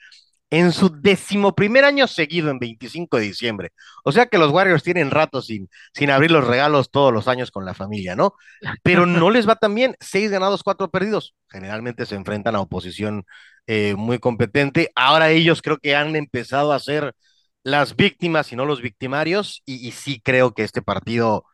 en 0.51 0.73
su 0.73 0.91
decimoprimer 0.91 1.85
año 1.85 2.07
seguido 2.07 2.51
en 2.51 2.59
25 2.61 3.19
de 3.19 3.25
diciembre. 3.25 3.71
O 4.05 4.13
sea 4.13 4.27
que 4.27 4.39
los 4.39 4.53
Warriors 4.53 4.83
tienen 4.85 5.11
rato 5.11 5.43
sin, 5.43 5.69
sin 5.95 6.11
abrir 6.11 6.31
los 6.31 6.47
regalos 6.47 6.91
todos 6.91 7.13
los 7.13 7.29
años 7.29 7.51
con 7.51 7.65
la 7.67 7.75
familia, 7.75 8.17
¿no? 8.17 8.35
Pero 8.83 9.07
no 9.07 9.31
les 9.31 9.49
va 9.49 9.57
tan 9.57 9.75
bien, 9.75 9.97
seis 10.01 10.31
ganados, 10.31 10.63
cuatro 10.63 10.91
perdidos. 10.91 11.35
Generalmente 11.51 12.07
se 12.07 12.17
enfrentan 12.17 12.55
a 12.57 12.61
oposición 12.61 13.25
eh, 13.67 13.95
muy 13.97 14.19
competente. 14.19 14.93
Ahora 14.95 15.31
ellos 15.31 15.63
creo 15.63 15.79
que 15.79 15.97
han 15.97 16.17
empezado 16.17 16.73
a 16.73 16.81
ser 16.81 17.15
las 17.65 17.97
víctimas 17.97 18.53
y 18.53 18.57
no 18.57 18.65
los 18.67 18.83
victimarios, 18.83 19.63
y, 19.67 19.87
y 19.87 19.93
sí 19.93 20.21
creo 20.23 20.53
que 20.55 20.65
este 20.65 20.83
partido 20.83 21.45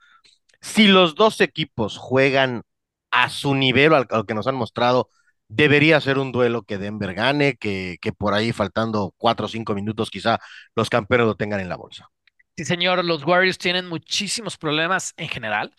Si 0.61 0.87
los 0.88 1.15
dos 1.15 1.41
equipos 1.41 1.97
juegan 1.99 2.62
a 3.11 3.31
su 3.31 3.55
nivel, 3.55 3.95
al, 3.95 4.07
que 4.27 4.35
nos 4.35 4.47
han 4.47 4.55
mostrado, 4.57 5.11
debería 5.49 6.00
ser 6.00 6.19
un 6.19 6.33
duelo 6.33 6.62
que 6.62 6.79
Denver 6.79 7.15
gane, 7.15 7.57
que, 7.57 7.97
que 8.00 8.12
por 8.12 8.35
ahí 8.35 8.53
faltando 8.53 9.15
cuatro 9.19 9.47
o 9.47 9.49
cinco 9.49 9.75
minutos 9.75 10.11
quizá 10.11 10.38
los 10.75 10.91
campeones 10.91 11.27
lo 11.27 11.37
tengan 11.37 11.61
en 11.61 11.69
la 11.69 11.77
bolsa. 11.77 12.11
Sí, 12.59 12.65
señor, 12.65 13.05
los 13.05 13.25
Warriors 13.25 13.57
tienen 13.57 13.87
muchísimos 13.87 14.57
problemas 14.57 15.15
en 15.17 15.29
general, 15.29 15.73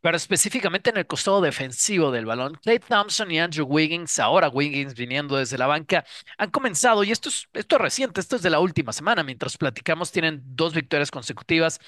pero 0.00 0.16
específicamente 0.16 0.88
en 0.88 0.96
el 0.96 1.06
costado 1.06 1.42
defensivo 1.42 2.10
del 2.10 2.24
balón. 2.24 2.54
Clay 2.62 2.78
Thompson 2.78 3.30
y 3.30 3.38
Andrew 3.38 3.66
Wiggins, 3.66 4.18
ahora 4.18 4.48
Wiggins 4.48 4.94
viniendo 4.94 5.36
desde 5.36 5.58
la 5.58 5.66
banca, 5.66 6.06
han 6.38 6.50
comenzado, 6.50 7.04
y 7.04 7.12
esto 7.12 7.28
es, 7.28 7.48
esto 7.52 7.76
es 7.76 7.82
reciente, 7.82 8.20
esto 8.22 8.36
es 8.36 8.42
de 8.42 8.48
la 8.48 8.60
última 8.60 8.94
semana, 8.94 9.22
mientras 9.22 9.58
platicamos, 9.58 10.10
tienen 10.10 10.40
dos 10.44 10.74
victorias 10.74 11.10
consecutivas. 11.10 11.80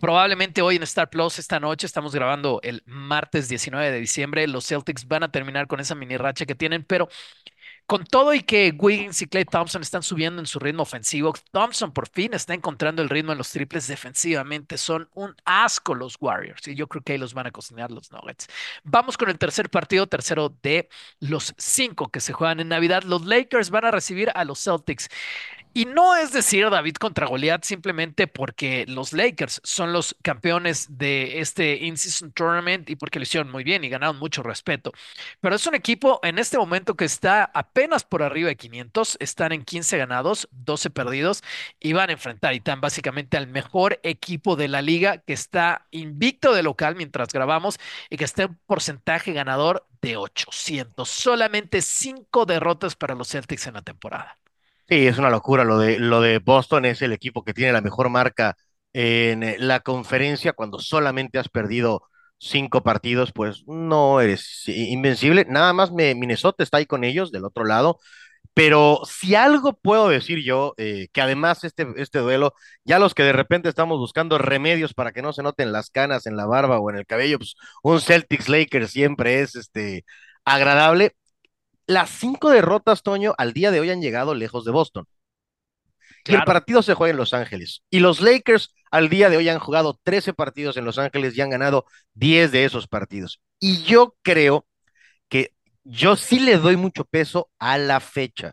Probablemente 0.00 0.62
hoy 0.62 0.76
en 0.76 0.82
Star 0.84 1.10
Plus, 1.10 1.38
esta 1.38 1.60
noche, 1.60 1.86
estamos 1.86 2.14
grabando 2.14 2.60
el 2.62 2.82
martes 2.86 3.48
19 3.48 3.90
de 3.90 4.00
diciembre, 4.00 4.46
los 4.48 4.66
Celtics 4.66 5.06
van 5.08 5.22
a 5.22 5.30
terminar 5.32 5.66
con 5.68 5.80
esa 5.80 5.94
mini 5.94 6.16
racha 6.16 6.46
que 6.46 6.54
tienen, 6.54 6.84
pero 6.84 7.08
con 7.90 8.04
todo 8.04 8.32
y 8.34 8.44
que 8.44 8.72
Wiggins 8.78 9.20
y 9.20 9.26
Clay 9.26 9.44
Thompson 9.44 9.82
están 9.82 10.04
subiendo 10.04 10.38
en 10.38 10.46
su 10.46 10.60
ritmo 10.60 10.84
ofensivo, 10.84 11.34
Thompson 11.50 11.90
por 11.90 12.08
fin 12.08 12.32
está 12.34 12.54
encontrando 12.54 13.02
el 13.02 13.08
ritmo 13.08 13.32
en 13.32 13.38
los 13.38 13.50
triples 13.50 13.88
defensivamente. 13.88 14.78
Son 14.78 15.08
un 15.14 15.34
asco 15.44 15.96
los 15.96 16.16
Warriors 16.20 16.68
y 16.68 16.76
yo 16.76 16.86
creo 16.86 17.02
que 17.02 17.14
ahí 17.14 17.18
los 17.18 17.34
van 17.34 17.48
a 17.48 17.50
cocinar 17.50 17.90
los 17.90 18.12
Nuggets. 18.12 18.46
Vamos 18.84 19.18
con 19.18 19.28
el 19.28 19.38
tercer 19.38 19.70
partido, 19.70 20.06
tercero 20.06 20.54
de 20.62 20.88
los 21.18 21.52
cinco 21.58 22.06
que 22.12 22.20
se 22.20 22.32
juegan 22.32 22.60
en 22.60 22.68
Navidad. 22.68 23.02
Los 23.02 23.26
Lakers 23.26 23.70
van 23.70 23.84
a 23.84 23.90
recibir 23.90 24.30
a 24.36 24.44
los 24.44 24.62
Celtics. 24.62 25.08
Y 25.72 25.84
no 25.84 26.16
es 26.16 26.32
decir 26.32 26.68
David 26.68 26.96
contra 26.96 27.28
Goliath 27.28 27.62
simplemente 27.62 28.26
porque 28.26 28.86
los 28.88 29.12
Lakers 29.12 29.60
son 29.62 29.92
los 29.92 30.16
campeones 30.20 30.98
de 30.98 31.38
este 31.38 31.76
In-Season 31.76 32.32
Tournament 32.32 32.90
y 32.90 32.96
porque 32.96 33.20
lo 33.20 33.22
hicieron 33.22 33.52
muy 33.52 33.62
bien 33.62 33.84
y 33.84 33.88
ganaron 33.88 34.18
mucho 34.18 34.42
respeto. 34.42 34.92
Pero 35.40 35.54
es 35.54 35.64
un 35.68 35.76
equipo 35.76 36.18
en 36.24 36.40
este 36.40 36.58
momento 36.58 36.96
que 36.96 37.04
está 37.04 37.44
apenas 37.54 38.02
por 38.02 38.24
arriba 38.24 38.48
de 38.48 38.56
500, 38.56 39.16
están 39.20 39.52
en 39.52 39.64
15 39.64 39.96
ganados, 39.96 40.48
12 40.50 40.90
perdidos 40.90 41.44
y 41.78 41.92
van 41.92 42.10
a 42.10 42.14
enfrentar 42.14 42.52
y 42.54 42.56
están 42.56 42.80
básicamente 42.80 43.36
al 43.36 43.46
mejor 43.46 44.00
equipo 44.02 44.56
de 44.56 44.66
la 44.66 44.82
liga 44.82 45.18
que 45.18 45.34
está 45.34 45.86
invicto 45.92 46.52
de 46.52 46.64
local 46.64 46.96
mientras 46.96 47.32
grabamos 47.32 47.78
y 48.08 48.16
que 48.16 48.24
está 48.24 48.42
en 48.42 48.56
porcentaje 48.66 49.32
ganador 49.32 49.86
de 50.02 50.16
800. 50.16 51.08
Solamente 51.08 51.80
5 51.80 52.44
derrotas 52.44 52.96
para 52.96 53.14
los 53.14 53.28
Celtics 53.28 53.68
en 53.68 53.74
la 53.74 53.82
temporada. 53.82 54.39
Sí, 54.90 55.06
es 55.06 55.18
una 55.18 55.30
locura. 55.30 55.62
Lo 55.64 55.78
de, 55.78 55.98
lo 56.00 56.20
de 56.20 56.38
Boston 56.38 56.84
es 56.84 57.00
el 57.02 57.12
equipo 57.12 57.44
que 57.44 57.54
tiene 57.54 57.72
la 57.72 57.80
mejor 57.80 58.08
marca 58.10 58.56
en 58.92 59.42
eh, 59.44 59.56
la 59.58 59.80
conferencia. 59.80 60.52
Cuando 60.52 60.80
solamente 60.80 61.38
has 61.38 61.48
perdido 61.48 62.02
cinco 62.38 62.82
partidos, 62.82 63.32
pues 63.32 63.62
no 63.68 64.20
eres 64.20 64.64
invencible. 64.66 65.46
Nada 65.48 65.72
más 65.72 65.92
me, 65.92 66.14
Minnesota 66.16 66.64
está 66.64 66.78
ahí 66.78 66.86
con 66.86 67.04
ellos 67.04 67.30
del 67.30 67.44
otro 67.44 67.64
lado. 67.64 68.00
Pero 68.54 69.02
si 69.06 69.34
algo 69.36 69.74
puedo 69.74 70.08
decir 70.08 70.42
yo, 70.44 70.74
eh, 70.76 71.08
que 71.12 71.20
además 71.22 71.64
este, 71.64 71.86
este 71.96 72.18
duelo, 72.20 72.54
ya 72.84 72.98
los 72.98 73.14
que 73.14 73.22
de 73.22 73.32
repente 73.32 73.68
estamos 73.68 73.98
buscando 73.98 74.38
remedios 74.38 74.94
para 74.94 75.12
que 75.12 75.22
no 75.22 75.32
se 75.32 75.42
noten 75.44 75.72
las 75.72 75.90
canas 75.90 76.26
en 76.26 76.36
la 76.36 76.46
barba 76.46 76.80
o 76.80 76.90
en 76.90 76.96
el 76.96 77.06
cabello, 77.06 77.38
pues 77.38 77.54
un 77.82 78.00
Celtics 78.00 78.48
Lakers 78.48 78.90
siempre 78.90 79.40
es 79.40 79.56
este 79.56 80.04
agradable. 80.44 81.14
Las 81.90 82.10
cinco 82.10 82.50
derrotas, 82.50 83.02
Toño, 83.02 83.34
al 83.36 83.52
día 83.52 83.72
de 83.72 83.80
hoy 83.80 83.90
han 83.90 84.00
llegado 84.00 84.36
lejos 84.36 84.64
de 84.64 84.70
Boston. 84.70 85.06
Y 86.24 86.36
el 86.36 86.44
partido 86.44 86.82
se 86.82 86.94
juega 86.94 87.10
en 87.10 87.16
Los 87.16 87.34
Ángeles. 87.34 87.82
Y 87.90 87.98
los 87.98 88.20
Lakers 88.20 88.76
al 88.92 89.08
día 89.08 89.28
de 89.28 89.38
hoy 89.38 89.48
han 89.48 89.58
jugado 89.58 89.98
13 90.04 90.32
partidos 90.32 90.76
en 90.76 90.84
Los 90.84 90.98
Ángeles 90.98 91.36
y 91.36 91.40
han 91.40 91.50
ganado 91.50 91.86
10 92.14 92.52
de 92.52 92.64
esos 92.64 92.86
partidos. 92.86 93.40
Y 93.58 93.82
yo 93.82 94.14
creo 94.22 94.68
que 95.28 95.52
yo 95.82 96.14
sí 96.14 96.38
le 96.38 96.58
doy 96.58 96.76
mucho 96.76 97.04
peso 97.04 97.50
a 97.58 97.76
la 97.76 97.98
fecha. 97.98 98.52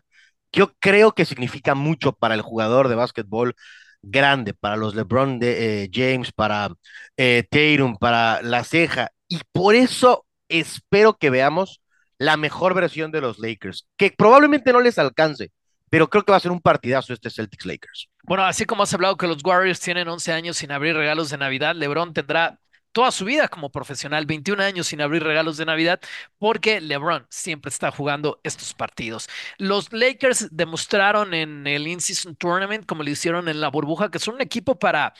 Yo 0.50 0.72
creo 0.80 1.12
que 1.12 1.24
significa 1.24 1.76
mucho 1.76 2.14
para 2.14 2.34
el 2.34 2.42
jugador 2.42 2.88
de 2.88 2.96
básquetbol 2.96 3.54
grande, 4.02 4.52
para 4.52 4.76
los 4.76 4.96
LeBron 4.96 5.38
de, 5.38 5.84
eh, 5.84 5.90
James, 5.92 6.32
para 6.32 6.70
eh, 7.16 7.44
Tatum, 7.48 7.98
para 7.98 8.42
La 8.42 8.64
Ceja. 8.64 9.12
Y 9.28 9.38
por 9.52 9.76
eso 9.76 10.26
espero 10.48 11.16
que 11.16 11.30
veamos 11.30 11.80
la 12.18 12.36
mejor 12.36 12.74
versión 12.74 13.10
de 13.10 13.20
los 13.20 13.38
Lakers, 13.38 13.86
que 13.96 14.10
probablemente 14.10 14.72
no 14.72 14.80
les 14.80 14.98
alcance, 14.98 15.52
pero 15.88 16.10
creo 16.10 16.24
que 16.24 16.32
va 16.32 16.36
a 16.36 16.40
ser 16.40 16.50
un 16.50 16.60
partidazo 16.60 17.12
este 17.12 17.30
Celtics 17.30 17.64
Lakers. 17.64 18.08
Bueno, 18.24 18.44
así 18.44 18.64
como 18.64 18.82
has 18.82 18.92
hablado 18.92 19.16
que 19.16 19.26
los 19.26 19.42
Warriors 19.42 19.80
tienen 19.80 20.08
11 20.08 20.32
años 20.32 20.56
sin 20.58 20.72
abrir 20.72 20.94
regalos 20.94 21.30
de 21.30 21.38
Navidad, 21.38 21.74
LeBron 21.74 22.12
tendrá 22.12 22.60
toda 22.92 23.10
su 23.12 23.24
vida 23.24 23.48
como 23.48 23.70
profesional, 23.70 24.26
21 24.26 24.62
años 24.62 24.88
sin 24.88 25.00
abrir 25.00 25.22
regalos 25.22 25.56
de 25.56 25.64
Navidad, 25.64 26.00
porque 26.38 26.80
LeBron 26.80 27.26
siempre 27.30 27.68
está 27.68 27.90
jugando 27.90 28.40
estos 28.42 28.74
partidos. 28.74 29.28
Los 29.58 29.92
Lakers 29.92 30.48
demostraron 30.50 31.32
en 31.34 31.66
el 31.66 31.86
In-Season 31.86 32.34
Tournament, 32.36 32.86
como 32.86 33.02
le 33.02 33.12
hicieron 33.12 33.48
en 33.48 33.60
la 33.60 33.68
burbuja, 33.68 34.10
que 34.10 34.18
son 34.18 34.34
un 34.36 34.40
equipo 34.40 34.78
para 34.78 35.14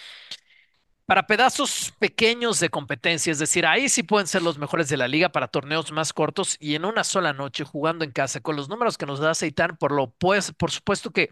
para 1.09 1.27
pedazos 1.27 1.95
pequeños 1.99 2.61
de 2.61 2.69
competencia, 2.69 3.31
es 3.31 3.39
decir, 3.39 3.65
ahí 3.65 3.89
sí 3.89 4.03
pueden 4.03 4.27
ser 4.27 4.43
los 4.43 4.59
mejores 4.59 4.91
de 4.91 4.99
la 4.99 5.09
liga 5.09 5.31
para 5.31 5.49
torneos 5.49 5.91
más 5.91 6.13
cortos 6.13 6.59
y 6.61 6.75
en 6.75 6.85
una 6.85 7.03
sola 7.03 7.33
noche 7.33 7.65
jugando 7.65 8.05
en 8.05 8.11
casa 8.13 8.41
con 8.41 8.57
los 8.57 8.69
números 8.69 8.99
que 8.99 9.07
nos 9.07 9.19
da 9.19 9.35
Seitan, 9.35 9.79
por 9.79 9.91
lo 9.91 10.11
pues, 10.11 10.53
por 10.53 10.71
supuesto 10.71 11.11
que 11.11 11.31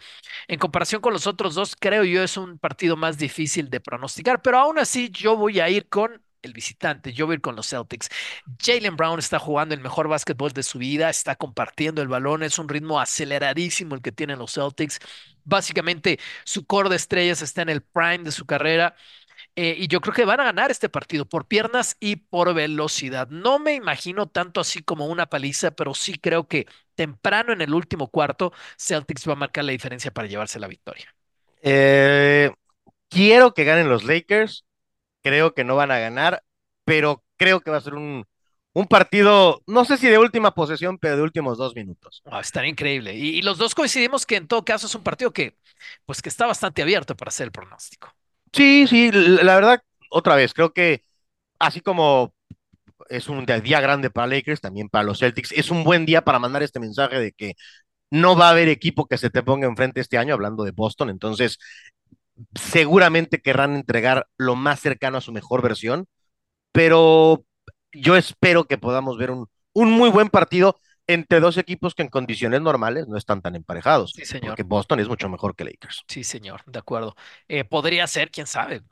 en 0.49 0.59
comparación 0.59 1.02
con 1.02 1.12
los 1.12 1.26
otros 1.26 1.54
dos, 1.54 1.76
creo 1.78 2.04
yo 2.04 2.23
es 2.23 2.38
un 2.38 2.59
partido 2.59 2.97
más 2.97 3.18
difícil 3.18 3.68
de 3.68 3.80
pronosticar, 3.80 4.40
pero 4.40 4.59
aún 4.61 4.78
así 4.78 5.11
yo 5.11 5.37
voy 5.37 5.61
a 5.61 5.68
ir 5.68 5.90
con 5.90 6.23
el 6.40 6.54
visitante, 6.54 7.12
yo 7.12 7.26
voy 7.26 7.35
a 7.35 7.37
ir 7.37 7.40
con 7.42 7.54
los 7.54 7.68
Celtics. 7.68 8.09
Jalen 8.59 8.97
Brown 8.97 9.18
está 9.18 9.38
jugando 9.38 9.75
el 9.75 9.83
mejor 9.83 10.09
básquetbol 10.09 10.52
de 10.52 10.62
su 10.62 10.78
vida, 10.78 11.11
está 11.11 11.37
compartiendo 11.37 12.00
el 12.00 12.09
balón, 12.09 12.42
es 12.42 12.59
un 12.59 12.71
ritmo 12.71 12.99
aceleradísimo 12.99 13.95
el 13.95 14.00
que 14.00 14.12
tienen 14.12 14.38
los 14.38 14.54
Celtics. 14.54 15.00
Básicamente, 15.45 16.18
su 16.45 16.64
core 16.66 16.88
de 16.88 16.97
estrellas 16.97 17.42
está 17.42 17.61
en 17.62 17.68
el 17.68 17.83
prime 17.83 18.25
de 18.25 18.33
su 18.33 18.47
carrera. 18.47 18.97
Eh, 19.58 19.75
y 19.78 19.88
yo 19.88 20.00
creo 20.02 20.14
que 20.14 20.25
van 20.26 20.40
a 20.40 20.44
ganar 20.44 20.70
este 20.70 20.88
partido 20.90 21.26
por 21.26 21.46
piernas 21.48 21.96
y 21.98 22.16
por 22.16 22.52
velocidad. 22.54 23.28
No 23.30 23.58
me 23.58 23.75
imagino 23.75 24.28
tanto 24.28 24.60
así 24.60 24.82
como 24.82 25.06
una 25.06 25.26
paliza, 25.26 25.70
pero 25.70 25.94
sí 25.94 26.18
creo 26.18 26.46
que 26.46 26.66
temprano 26.94 27.52
en 27.52 27.62
el 27.62 27.72
último 27.75 28.08
cuarto, 28.08 28.52
Celtics 28.78 29.26
va 29.28 29.32
a 29.32 29.36
marcar 29.36 29.64
la 29.64 29.72
diferencia 29.72 30.10
para 30.12 30.28
llevarse 30.28 30.60
la 30.60 30.68
victoria. 30.68 31.14
Eh, 31.62 32.52
quiero 33.08 33.54
que 33.54 33.64
ganen 33.64 33.88
los 33.88 34.04
Lakers, 34.04 34.66
creo 35.22 35.54
que 35.54 35.64
no 35.64 35.76
van 35.76 35.90
a 35.92 35.98
ganar, 36.00 36.44
pero 36.84 37.25
creo 37.36 37.60
que 37.62 37.70
va 37.72 37.78
a 37.78 37.82
ser 37.82 37.94
un, 37.94 38.26
un 38.75 38.86
partido, 38.88 39.62
no 39.66 39.84
sé 39.84 39.98
si 39.98 40.08
de 40.08 40.18
última 40.18 40.54
posesión, 40.54 40.98
pero 40.98 41.16
de 41.16 41.22
últimos 41.22 41.58
dos 41.58 41.75
minutos. 41.76 42.25
Estaría 42.40 42.70
increíble. 42.70 43.14
Y, 43.14 43.38
y 43.38 43.42
los 43.42 43.56
dos 43.58 43.75
coincidimos 43.75 44.26
que 44.26 44.36
en 44.36 44.48
todo 44.48 44.64
caso 44.64 44.86
es 44.86 44.94
un 44.94 45.02
partido 45.04 45.32
que, 45.32 45.56
pues, 46.04 46.20
que 46.22 46.28
está 46.28 46.46
bastante 46.46 46.82
abierto 46.82 47.16
para 47.16 47.28
hacer 47.28 47.44
el 47.46 47.52
pronóstico. 47.52 48.12
Sí, 48.56 48.86
sí, 48.88 49.10
la 49.12 49.54
verdad, 49.54 49.82
otra 50.10 50.34
vez, 50.34 50.54
creo 50.54 50.72
que 50.72 51.02
así 51.58 51.80
como 51.80 52.34
es 53.10 53.28
un 53.28 53.46
día 53.46 53.80
grande 53.80 54.10
para 54.10 54.28
Lakers, 54.28 54.60
también 54.62 54.88
para 54.90 55.04
los 55.04 55.20
Celtics, 55.20 55.52
es 55.52 55.70
un 55.70 55.84
buen 55.84 56.06
día 56.06 56.22
para 56.25 56.38
mandar 56.40 56.62
este 56.62 56.80
mensaje 56.80 57.18
de 57.20 57.32
que 57.32 57.54
no 58.10 58.36
va 58.36 58.48
a 58.48 58.50
haber 58.52 58.68
equipo 58.68 59.06
que 59.06 59.18
se 59.18 59.30
te 59.30 59.42
ponga 59.42 59.66
enfrente 59.68 60.00
este 60.00 60.18
año, 60.18 60.34
hablando 60.34 60.64
de 60.64 60.72
Boston, 60.72 61.10
entonces 61.10 61.58
seguramente 62.54 63.40
querrán 63.40 63.76
entregar 63.76 64.26
lo 64.38 64.56
más 64.56 64.80
cercano 64.80 65.18
a 65.18 65.20
su 65.20 65.32
mejor 65.32 65.62
versión, 65.62 66.06
pero 66.72 67.44
yo 67.92 68.16
espero 68.16 68.64
que 68.66 68.78
podamos 68.78 69.18
ver 69.18 69.30
un, 69.32 69.48
un 69.75 69.92
muy 69.92 70.10
buen 70.10 70.30
partido 70.30 70.80
entre 71.08 71.40
dos 71.40 71.56
equipos 71.58 71.94
que 71.94 72.02
en 72.02 72.08
condiciones 72.08 72.60
normales 72.62 73.08
no 73.08 73.16
están 73.16 73.42
tan 73.42 73.56
emparejados, 73.56 74.16
Sí, 74.16 74.25
señor. 74.25 74.58
porque 74.58 74.62
Boston 74.64 75.00
es 75.00 75.08
mucho 75.08 75.28
mejor 75.28 75.54
que 75.56 75.64
Lakers. 75.64 76.06
Sí, 76.08 76.25
señor. 76.25 76.62
De 76.66 76.78
acuerdo. 76.78 77.16
Eh, 77.48 77.64
podría 77.64 78.06
ser, 78.06 78.30
quién 78.30 78.46
sabe. 78.46 78.82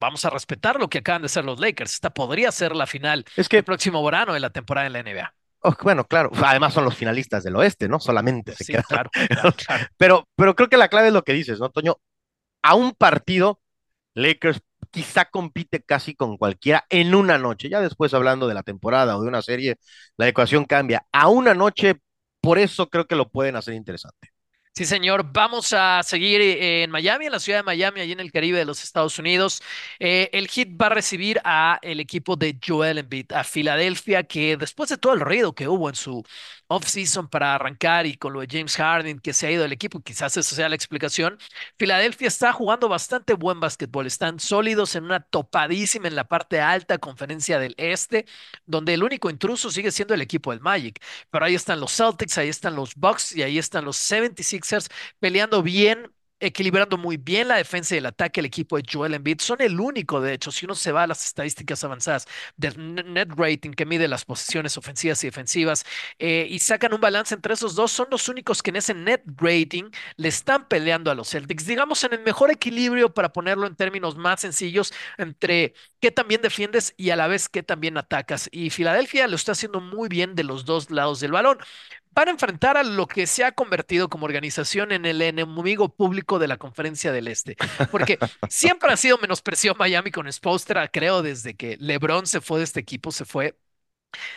Vamos 0.00 0.24
a 0.24 0.30
respetar 0.30 0.80
lo 0.80 0.90
que 0.90 0.98
acaban 0.98 1.22
de 1.22 1.28
ser 1.30 1.44
los 1.44 1.60
Lakers. 1.60 1.94
Esta 1.94 2.10
podría 2.14 2.52
ser 2.52 2.76
la 2.76 2.86
final 2.86 3.24
Es 3.36 3.48
el 3.56 3.64
que, 3.64 3.64
próximo 3.64 4.04
verano 4.04 4.34
de 4.34 4.40
la 4.40 4.50
temporada 4.50 4.86
en 4.88 4.94
la 4.94 5.00
NBA. 5.00 5.34
oh, 5.60 5.74
bueno, 5.82 6.04
claro, 6.06 6.30
además 6.44 6.74
son 6.74 6.84
los 6.84 6.96
finalistas 6.96 7.44
del 7.44 7.56
oeste, 7.56 7.88
¿no? 7.88 8.00
Solamente 8.00 8.54
se 8.54 8.64
Sí, 8.64 8.66
quedan. 8.66 8.84
claro, 8.86 9.10
claro, 9.28 9.54
claro. 9.54 9.86
Pero, 9.96 10.28
pero 10.36 10.54
creo 10.56 10.68
que 10.68 10.76
la 10.76 10.88
clave 10.88 11.08
es 11.08 11.14
lo 11.14 11.22
que 11.24 11.32
dices, 11.32 11.58
¿no, 11.60 11.70
Toño? 11.70 11.96
A 12.62 12.74
un 12.76 12.92
partido, 12.92 13.60
Lakers 14.14 14.60
quizá 14.90 15.26
compite 15.26 15.82
casi 15.82 16.14
con 16.14 16.36
cualquiera 16.36 16.84
en 16.88 17.14
una 17.14 17.38
noche. 17.38 17.68
Ya 17.68 17.80
después 17.80 18.14
hablando 18.14 18.48
de 18.48 18.54
la 18.54 18.62
temporada 18.62 19.16
o 19.16 19.22
de 19.22 19.28
una 19.28 19.42
serie, 19.42 19.76
la 20.16 20.28
ecuación 20.28 20.64
cambia. 20.64 21.06
A 21.12 21.28
una 21.28 21.54
noche, 21.54 21.96
por 22.40 22.58
eso 22.58 22.88
creo 22.88 23.06
que 23.06 23.16
lo 23.16 23.28
pueden 23.28 23.56
hacer 23.56 23.74
interesante. 23.74 24.30
Sí, 24.76 24.84
señor. 24.84 25.32
Vamos 25.32 25.72
a 25.72 26.02
seguir 26.02 26.38
eh, 26.42 26.82
en 26.82 26.90
Miami, 26.90 27.24
en 27.24 27.32
la 27.32 27.40
ciudad 27.40 27.60
de 27.60 27.62
Miami, 27.62 28.02
allí 28.02 28.12
en 28.12 28.20
el 28.20 28.30
Caribe 28.30 28.58
de 28.58 28.66
los 28.66 28.84
Estados 28.84 29.18
Unidos. 29.18 29.62
Eh, 29.98 30.28
el 30.34 30.48
Heat 30.48 30.68
va 30.78 30.86
a 30.86 30.88
recibir 30.90 31.40
a 31.44 31.78
el 31.80 31.98
equipo 31.98 32.36
de 32.36 32.58
Joel 32.64 32.98
Embiid, 32.98 33.32
a 33.32 33.42
Filadelfia, 33.42 34.24
que 34.24 34.58
después 34.58 34.90
de 34.90 34.98
todo 34.98 35.14
el 35.14 35.20
ruido 35.20 35.54
que 35.54 35.66
hubo 35.66 35.88
en 35.88 35.94
su 35.94 36.22
off-season 36.68 37.28
para 37.28 37.54
arrancar 37.54 38.06
y 38.06 38.16
con 38.16 38.32
lo 38.32 38.40
de 38.40 38.48
James 38.50 38.76
Harden, 38.76 39.18
que 39.20 39.32
se 39.32 39.46
ha 39.46 39.50
ido 39.50 39.62
del 39.62 39.72
equipo, 39.72 40.00
quizás 40.00 40.36
esa 40.36 40.54
sea 40.54 40.68
la 40.68 40.74
explicación. 40.76 41.38
Filadelfia 41.78 42.28
está 42.28 42.52
jugando 42.52 42.88
bastante 42.88 43.34
buen 43.34 43.60
básquetbol. 43.60 44.06
Están 44.06 44.40
sólidos 44.40 44.94
en 44.96 45.04
una 45.04 45.20
topadísima 45.20 46.08
en 46.08 46.16
la 46.16 46.24
parte 46.28 46.60
alta 46.60 46.98
conferencia 46.98 47.58
del 47.58 47.74
Este, 47.78 48.26
donde 48.66 48.94
el 48.94 49.02
único 49.02 49.30
intruso 49.30 49.70
sigue 49.70 49.90
siendo 49.90 50.14
el 50.14 50.20
equipo 50.22 50.50
del 50.50 50.60
Magic. 50.60 51.00
Pero 51.30 51.44
ahí 51.44 51.54
están 51.54 51.80
los 51.80 51.92
Celtics, 51.96 52.38
ahí 52.38 52.48
están 52.48 52.74
los 52.76 52.94
Bucks 52.94 53.34
y 53.36 53.42
ahí 53.42 53.58
están 53.58 53.84
los 53.84 53.96
76 53.96 54.88
peleando 55.20 55.62
bien, 55.62 56.12
equilibrando 56.40 56.98
muy 56.98 57.16
bien 57.16 57.48
la 57.48 57.56
defensa 57.56 57.94
y 57.94 57.98
el 57.98 58.06
ataque 58.06 58.40
el 58.40 58.46
equipo 58.46 58.76
de 58.76 58.84
Joel 58.90 59.14
Embiid. 59.14 59.40
Son 59.40 59.60
el 59.60 59.80
único, 59.80 60.20
de 60.20 60.34
hecho, 60.34 60.50
si 60.50 60.66
uno 60.66 60.74
se 60.74 60.92
va 60.92 61.04
a 61.04 61.06
las 61.06 61.24
estadísticas 61.24 61.82
avanzadas 61.84 62.26
del 62.56 62.74
net 63.12 63.28
rating 63.36 63.70
que 63.72 63.86
mide 63.86 64.08
las 64.08 64.24
posiciones 64.24 64.76
ofensivas 64.76 65.22
y 65.24 65.28
defensivas 65.28 65.84
eh, 66.18 66.46
y 66.50 66.58
sacan 66.58 66.92
un 66.94 67.00
balance 67.00 67.34
entre 67.34 67.54
esos 67.54 67.74
dos, 67.74 67.90
son 67.92 68.08
los 68.10 68.28
únicos 68.28 68.62
que 68.62 68.70
en 68.70 68.76
ese 68.76 68.94
net 68.94 69.22
rating 69.36 69.90
le 70.16 70.28
están 70.28 70.68
peleando 70.68 71.10
a 71.10 71.14
los 71.14 71.30
Celtics. 71.30 71.66
Digamos 71.66 72.04
en 72.04 72.12
el 72.14 72.22
mejor 72.22 72.50
equilibrio 72.50 73.12
para 73.14 73.32
ponerlo 73.32 73.66
en 73.66 73.74
términos 73.76 74.16
más 74.16 74.40
sencillos 74.40 74.92
entre 75.18 75.74
qué 76.00 76.10
también 76.10 76.42
defiendes 76.42 76.94
y 76.96 77.10
a 77.10 77.16
la 77.16 77.26
vez 77.28 77.48
qué 77.48 77.62
también 77.62 77.96
atacas. 77.96 78.48
Y 78.52 78.70
Filadelfia 78.70 79.26
lo 79.28 79.36
está 79.36 79.52
haciendo 79.52 79.80
muy 79.80 80.08
bien 80.08 80.34
de 80.34 80.44
los 80.44 80.64
dos 80.64 80.90
lados 80.90 81.20
del 81.20 81.32
balón 81.32 81.58
van 82.16 82.28
a 82.28 82.30
enfrentar 82.30 82.78
a 82.78 82.82
lo 82.82 83.06
que 83.06 83.26
se 83.26 83.44
ha 83.44 83.52
convertido 83.52 84.08
como 84.08 84.24
organización 84.24 84.90
en 84.90 85.04
el 85.04 85.20
enemigo 85.20 85.90
público 85.90 86.38
de 86.38 86.48
la 86.48 86.56
Conferencia 86.56 87.12
del 87.12 87.28
Este. 87.28 87.56
Porque 87.90 88.18
siempre 88.48 88.90
ha 88.90 88.96
sido 88.96 89.18
menospreciado 89.18 89.76
Miami 89.78 90.10
con 90.10 90.32
Spolstra, 90.32 90.88
creo, 90.88 91.20
desde 91.20 91.54
que 91.54 91.76
LeBron 91.78 92.26
se 92.26 92.40
fue 92.40 92.58
de 92.58 92.64
este 92.64 92.80
equipo, 92.80 93.12
se 93.12 93.26
fue 93.26 93.54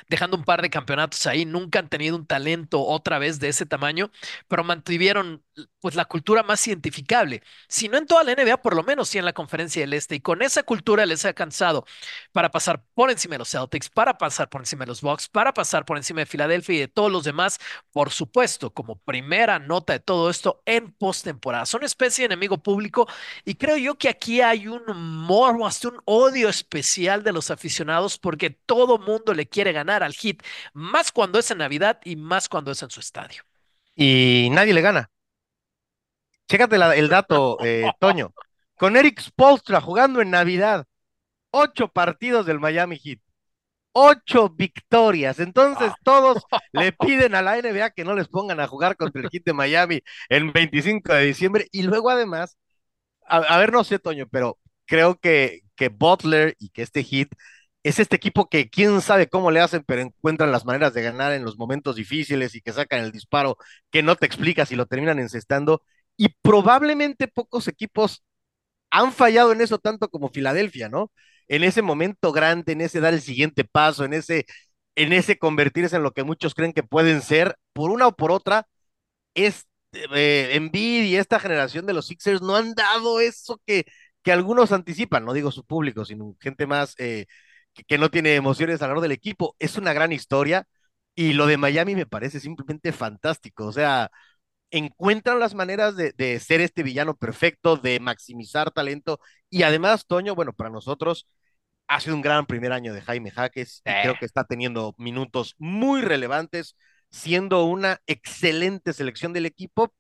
dejando 0.08 0.38
un 0.38 0.44
par 0.44 0.62
de 0.62 0.70
campeonatos 0.70 1.26
ahí, 1.28 1.46
nunca 1.46 1.80
han 1.80 1.90
tenido 1.90 2.16
un 2.16 2.26
talento 2.26 2.82
otra 2.86 3.20
vez 3.20 3.40
de 3.40 3.50
ese 3.50 3.66
tamaño, 3.66 4.12
pero 4.48 4.64
mantuvieron 4.64 5.44
pues 5.82 5.96
la 5.96 6.06
cultura 6.06 6.44
más 6.44 6.66
identificable, 6.68 7.42
si 7.68 7.90
no 7.90 7.98
en 7.98 8.06
toda 8.06 8.24
la 8.24 8.32
NBA, 8.32 8.62
por 8.62 8.76
lo 8.76 8.84
menos 8.84 9.10
sí 9.10 9.18
en 9.18 9.26
la 9.26 9.34
conferencia 9.34 9.82
del 9.82 9.94
Este, 9.94 10.16
y 10.16 10.20
con 10.22 10.42
esa 10.42 10.64
cultura 10.64 11.06
les 11.06 11.26
ha 11.26 11.34
cansado 11.34 11.86
para 12.32 12.52
pasar 12.52 12.84
por 12.94 13.12
encima 13.12 13.34
de 13.36 13.40
los 13.40 13.50
Celtics, 13.50 13.90
para 13.90 14.18
pasar 14.18 14.50
por 14.50 14.62
encima 14.62 14.86
de 14.86 14.90
los 14.90 15.02
Bucks, 15.02 15.28
para 15.30 15.54
pasar 15.54 15.86
por 15.86 15.98
encima 15.98 16.22
de 16.22 16.26
Filadelfia 16.26 16.76
y 16.76 16.80
de 16.80 16.88
todos 16.88 17.12
los 17.12 17.24
demás, 17.24 17.60
por 17.92 18.10
supuesto, 18.12 18.74
como 18.74 18.98
primera 19.00 19.60
nota 19.60 19.94
de 19.94 20.00
todo 20.00 20.30
esto 20.30 20.62
en 20.66 20.92
postemporada. 20.94 21.66
Son 21.66 21.84
especie 21.84 22.24
de 22.24 22.34
enemigo 22.34 22.58
público 22.58 23.08
y 23.46 23.56
creo 23.56 23.78
yo 23.78 23.98
que 23.98 24.10
aquí 24.10 24.42
hay 24.42 24.68
un 24.68 24.84
morbo, 24.96 25.66
hasta 25.68 25.90
un 25.90 26.00
odio 26.06 26.50
especial 26.50 27.24
de 27.24 27.34
los 27.34 27.52
aficionados 27.52 28.18
porque 28.18 28.50
todo 28.50 28.98
mundo 29.00 29.34
le 29.34 29.48
quiere 29.48 29.59
ganar 29.74 30.04
al 30.04 30.14
hit, 30.14 30.44
más 30.74 31.12
cuando 31.12 31.40
es 31.40 31.52
en 31.52 31.60
Navidad 31.60 32.00
y 32.04 32.16
más 32.16 32.50
cuando 32.50 32.72
es 32.72 32.82
en 32.84 32.90
su 32.90 33.00
estadio. 33.00 33.44
Y 33.96 34.50
nadie 34.52 34.74
le 34.74 34.82
gana. 34.82 35.10
Chécate 36.48 36.78
el 36.98 37.10
dato, 37.10 37.58
eh, 37.64 37.92
Toño. 38.00 38.34
Con 38.76 38.96
Eric 38.98 39.20
Spolstra 39.22 39.82
jugando 39.82 40.22
en 40.22 40.32
Navidad, 40.32 40.86
ocho 41.52 41.90
partidos 41.90 42.46
del 42.46 42.60
Miami 42.60 42.98
Heat, 42.98 43.20
ocho 43.92 44.50
victorias. 44.50 45.40
Entonces 45.40 45.92
todos 46.04 46.44
le 46.72 46.94
piden 46.94 47.36
a 47.36 47.42
la 47.42 47.58
NBA 47.58 47.92
que 47.92 48.06
no 48.06 48.16
les 48.16 48.28
pongan 48.28 48.60
a 48.60 48.68
jugar 48.68 48.96
contra 48.98 49.22
el 49.22 49.30
Heat 49.30 49.44
de 49.46 49.54
Miami 49.54 50.02
el 50.30 50.52
25 50.52 51.14
de 51.14 51.26
diciembre. 51.26 51.68
Y 51.72 51.84
luego 51.84 52.10
además, 52.10 52.58
a, 53.28 53.38
a 53.38 53.58
ver, 53.60 53.72
no 53.74 53.84
sé, 53.84 54.00
Toño, 54.00 54.28
pero 54.32 54.58
creo 54.86 55.20
que, 55.20 55.62
que 55.76 55.90
Butler 55.90 56.56
y 56.60 56.70
que 56.70 56.82
este 56.84 57.04
Heat 57.04 57.30
es 57.90 58.00
este 58.00 58.16
equipo 58.16 58.50
que 58.50 58.70
quién 58.70 59.02
sabe 59.02 59.28
cómo 59.28 59.52
le 59.52 59.62
hacen, 59.62 59.84
pero 59.86 60.02
encuentran 60.02 60.52
las 60.52 60.66
maneras 60.66 60.94
de 60.94 61.02
ganar 61.04 61.34
en 61.34 61.44
los 61.44 61.58
momentos 61.58 61.96
difíciles 61.96 62.56
y 62.56 62.62
que 62.62 62.74
sacan 62.74 63.04
el 63.04 63.12
disparo 63.12 63.58
que 63.92 64.04
no 64.04 64.16
te 64.16 64.26
explicas 64.26 64.72
y 64.72 64.76
lo 64.76 64.86
terminan 64.86 65.20
encestando. 65.20 65.84
Y 66.18 66.30
probablemente 66.42 67.28
pocos 67.28 67.68
equipos 67.68 68.24
han 68.92 69.14
fallado 69.14 69.52
en 69.54 69.62
eso 69.62 69.80
tanto 69.80 70.10
como 70.10 70.30
Filadelfia, 70.30 70.90
¿no? 70.90 71.12
En 71.48 71.64
ese 71.64 71.82
momento 71.82 72.32
grande, 72.32 72.74
en 72.74 72.82
ese 72.82 73.00
dar 73.02 73.14
el 73.14 73.22
siguiente 73.22 73.64
paso, 73.66 74.06
en 74.06 74.14
ese, 74.14 74.46
en 74.96 75.14
ese 75.14 75.38
convertirse 75.40 75.96
en 75.96 76.04
lo 76.04 76.14
que 76.14 76.24
muchos 76.24 76.56
creen 76.56 76.74
que 76.74 76.84
pueden 76.84 77.22
ser, 77.22 77.58
por 77.74 77.92
una 77.92 78.08
o 78.08 78.16
por 78.16 78.32
otra, 78.32 78.68
es 79.34 79.68
eh, 79.94 80.52
Embiid 80.54 81.04
y 81.06 81.16
esta 81.18 81.40
generación 81.40 81.86
de 81.86 81.94
los 81.94 82.08
Sixers 82.08 82.42
no 82.42 82.56
han 82.56 82.74
dado 82.76 83.20
eso 83.22 83.62
que, 83.66 83.86
que 84.24 84.32
algunos 84.32 84.72
anticipan, 84.72 85.26
no 85.26 85.34
digo 85.34 85.52
su 85.52 85.66
público, 85.66 86.06
sino 86.06 86.36
gente 86.40 86.68
más 86.68 86.96
eh, 87.00 87.26
que, 87.74 87.98
no 87.98 88.10
tiene 88.10 88.36
emociones 88.36 88.82
alrededor 88.82 89.02
del 89.04 89.12
equipo. 89.14 89.56
Es 89.60 89.78
una 89.78 89.94
gran 89.94 90.12
historia 90.12 90.68
y 91.16 91.34
lo 91.34 91.48
de 91.48 91.58
Miami 91.58 91.96
me 91.96 92.06
parece 92.06 92.40
simplemente 92.40 92.92
fantástico. 92.92 93.66
O 93.68 93.72
sea, 93.74 94.12
encuentran 94.72 95.40
las 95.40 95.56
maneras 95.56 95.96
de, 95.96 96.14
de, 96.14 96.40
ser 96.40 96.62
este 96.62 96.84
villano 96.84 97.16
perfecto, 97.18 97.78
de 97.78 98.00
maximizar 98.00 98.72
talento 98.72 99.20
y 99.50 99.64
además, 99.64 100.06
Toño, 100.08 100.36
bueno, 100.36 100.54
para 100.54 100.70
nosotros 100.70 101.28
ha 101.90 102.00
sido 102.00 102.16
un 102.16 102.22
gran 102.22 102.46
primer 102.46 102.72
año 102.72 102.94
de 102.94 103.02
Jaime 103.02 103.32
Jaques 103.32 103.82
y 103.84 103.92
creo 104.04 104.16
que 104.20 104.26
está 104.26 104.44
teniendo 104.44 104.94
minutos 104.98 105.56
muy 105.58 106.02
relevantes, 106.02 106.76
siendo 107.10 107.66
una 107.66 108.00
excelente 108.06 108.94
selección 108.94 109.34
del 109.34 109.48
equipo 109.48 109.94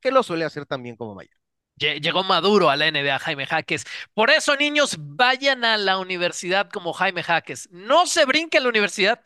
que 0.00 0.10
lo 0.10 0.24
suele 0.24 0.44
hacer 0.44 0.66
también 0.66 0.96
como 0.96 1.14
Miami. 1.14 1.30
Llegó 1.78 2.24
maduro 2.24 2.70
a 2.70 2.76
la 2.76 2.86
NBA 2.86 3.18
Jaime 3.18 3.46
Jaques. 3.46 3.84
Por 4.14 4.30
eso, 4.30 4.56
niños, 4.56 4.96
vayan 4.98 5.62
a 5.64 5.76
la 5.76 5.98
universidad 5.98 6.70
como 6.70 6.94
Jaime 6.94 7.22
Jaques. 7.22 7.68
No 7.70 8.06
se 8.06 8.24
brinque 8.24 8.56
a 8.58 8.60
la 8.62 8.68
universidad 8.70 9.20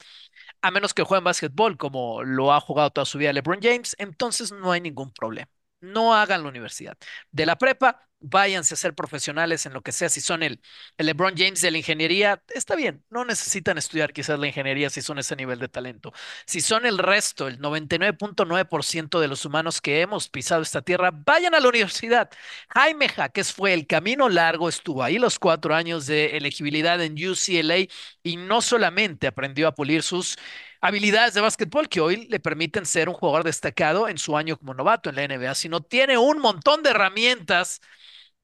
a 0.63 0.71
menos 0.71 0.95
que 0.95 1.03
jueguen 1.05 1.25
básquetbol 1.25 1.77
como 1.79 2.23
lo 2.25 2.53
ha 2.53 2.61
jugado 2.61 2.91
toda 2.91 3.05
su 3.07 3.19
vida 3.19 3.33
LeBron 3.33 3.61
James. 3.63 3.97
Entonces 3.99 4.53
no 4.53 4.73
hay 4.73 4.81
ningún 4.81 5.13
problema. 5.13 5.49
No 5.81 6.15
hagan 6.15 6.43
la 6.43 6.49
universidad. 6.51 6.97
De 7.31 7.47
la 7.47 7.57
prepa, 7.59 8.09
váyanse 8.21 8.75
a 8.75 8.77
ser 8.77 8.95
profesionales 8.95 9.67
en 9.67 9.73
lo 9.73 9.83
que 9.83 9.93
sea. 9.93 10.09
Si 10.09 10.21
son 10.21 10.43
el, 10.43 10.61
el, 10.99 11.07
LeBron 11.07 11.35
James 11.37 11.61
de 11.61 11.71
la 11.71 11.79
ingeniería, 11.79 12.43
está 12.55 12.77
bien. 12.77 13.05
No 13.11 13.25
necesitan 13.25 13.79
estudiar 13.79 14.13
quizás 14.13 14.39
la 14.39 14.47
ingeniería 14.47 14.91
si 14.91 15.03
son 15.03 15.19
ese 15.19 15.37
nivel 15.37 15.59
de 15.59 15.69
talento. 15.69 16.13
Si 16.47 16.61
son 16.61 16.87
el 16.87 16.99
resto, 16.99 17.49
el 17.49 17.59
99.9% 17.59 19.21
de 19.21 19.29
los 19.29 19.45
humanos 19.45 19.81
que 19.81 20.01
hemos 20.01 20.29
pisado 20.29 20.63
esta 20.63 20.83
tierra, 20.83 21.11
vayan 21.13 21.55
a 21.55 21.61
la 21.61 21.69
universidad. 21.69 22.31
Jaime 22.69 23.09
Jaques 23.09 23.53
fue 23.53 23.73
el 23.75 23.87
camino 23.87 24.29
largo, 24.29 24.69
estuvo 24.69 25.03
ahí 25.03 25.19
los 25.19 25.39
cuatro 25.39 25.75
años 25.75 26.07
de 26.07 26.37
elegibilidad 26.37 27.01
en 27.03 27.15
UCLA 27.15 27.87
y 28.23 28.37
no 28.37 28.63
solamente 28.63 29.27
aprendió 29.27 29.69
a 29.69 29.75
pulir 29.75 30.03
sus 30.03 30.37
habilidades 30.81 31.35
de 31.35 31.41
básquetbol 31.41 31.89
que 31.89 32.01
hoy 32.01 32.27
le 32.29 32.41
permiten 32.41 32.87
ser 32.87 33.09
un 33.09 33.15
jugador 33.15 33.45
destacado 33.45 34.09
en 34.09 34.19
su 34.19 34.37
año 34.37 34.57
como 34.59 34.75
novato 34.75 35.11
en 35.11 35.17
la 35.17 35.25
NBA, 35.25 35.55
sino 35.55 35.81
tiene 35.83 36.19
un 36.19 36.39
montón 36.41 36.83
de 36.83 36.91
herramientas 36.91 37.81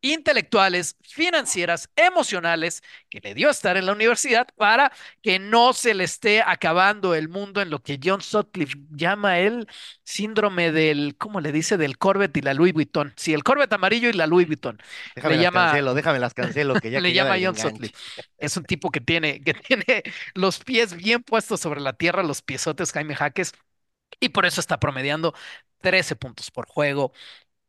intelectuales, 0.02 0.96
financieras, 1.02 1.90
emocionales 1.96 2.82
que 3.08 3.20
le 3.20 3.34
dio 3.34 3.50
estar 3.50 3.76
en 3.76 3.86
la 3.86 3.92
universidad 3.92 4.46
para 4.56 4.92
que 5.22 5.38
no 5.38 5.72
se 5.72 5.94
le 5.94 6.04
esté 6.04 6.42
acabando 6.42 7.14
el 7.14 7.28
mundo 7.28 7.60
en 7.60 7.70
lo 7.70 7.82
que 7.82 7.98
John 8.02 8.20
Sutcliffe 8.20 8.76
llama 8.90 9.40
el 9.40 9.66
síndrome 10.04 10.70
del, 10.72 11.16
¿cómo 11.18 11.40
le 11.40 11.50
dice? 11.52 11.76
Del 11.76 11.98
Corvette 11.98 12.36
y 12.36 12.40
la 12.42 12.54
Louis 12.54 12.72
Vuitton. 12.72 13.12
Sí, 13.16 13.34
el 13.34 13.42
Corvette 13.42 13.72
amarillo 13.72 14.08
y 14.08 14.12
la 14.12 14.26
Louis 14.26 14.46
Vuitton. 14.46 14.78
Déjame 15.14 15.36
le 15.36 15.38
las 15.38 15.48
llama, 15.50 15.50
cancelo, 15.50 15.94
déjame 15.94 16.18
las 16.18 16.34
cancelo. 16.34 16.78
Que 16.78 16.90
ya 16.90 17.00
le 17.00 17.12
llama 17.12 17.36
John 17.40 17.56
Sutcliffe. 17.56 17.94
Es 18.38 18.56
un 18.56 18.64
tipo 18.64 18.90
que 18.90 19.00
tiene, 19.00 19.42
que 19.42 19.54
tiene 19.54 20.02
los 20.34 20.58
pies 20.62 20.94
bien 20.94 21.22
puestos 21.22 21.60
sobre 21.60 21.80
la 21.80 21.94
tierra, 21.94 22.22
los 22.22 22.42
piezotes 22.42 22.92
Jaime 22.92 23.14
Jaques, 23.16 23.52
y 24.20 24.30
por 24.30 24.46
eso 24.46 24.60
está 24.60 24.78
promediando 24.80 25.34
13 25.80 26.16
puntos 26.16 26.50
por 26.50 26.66
juego, 26.68 27.12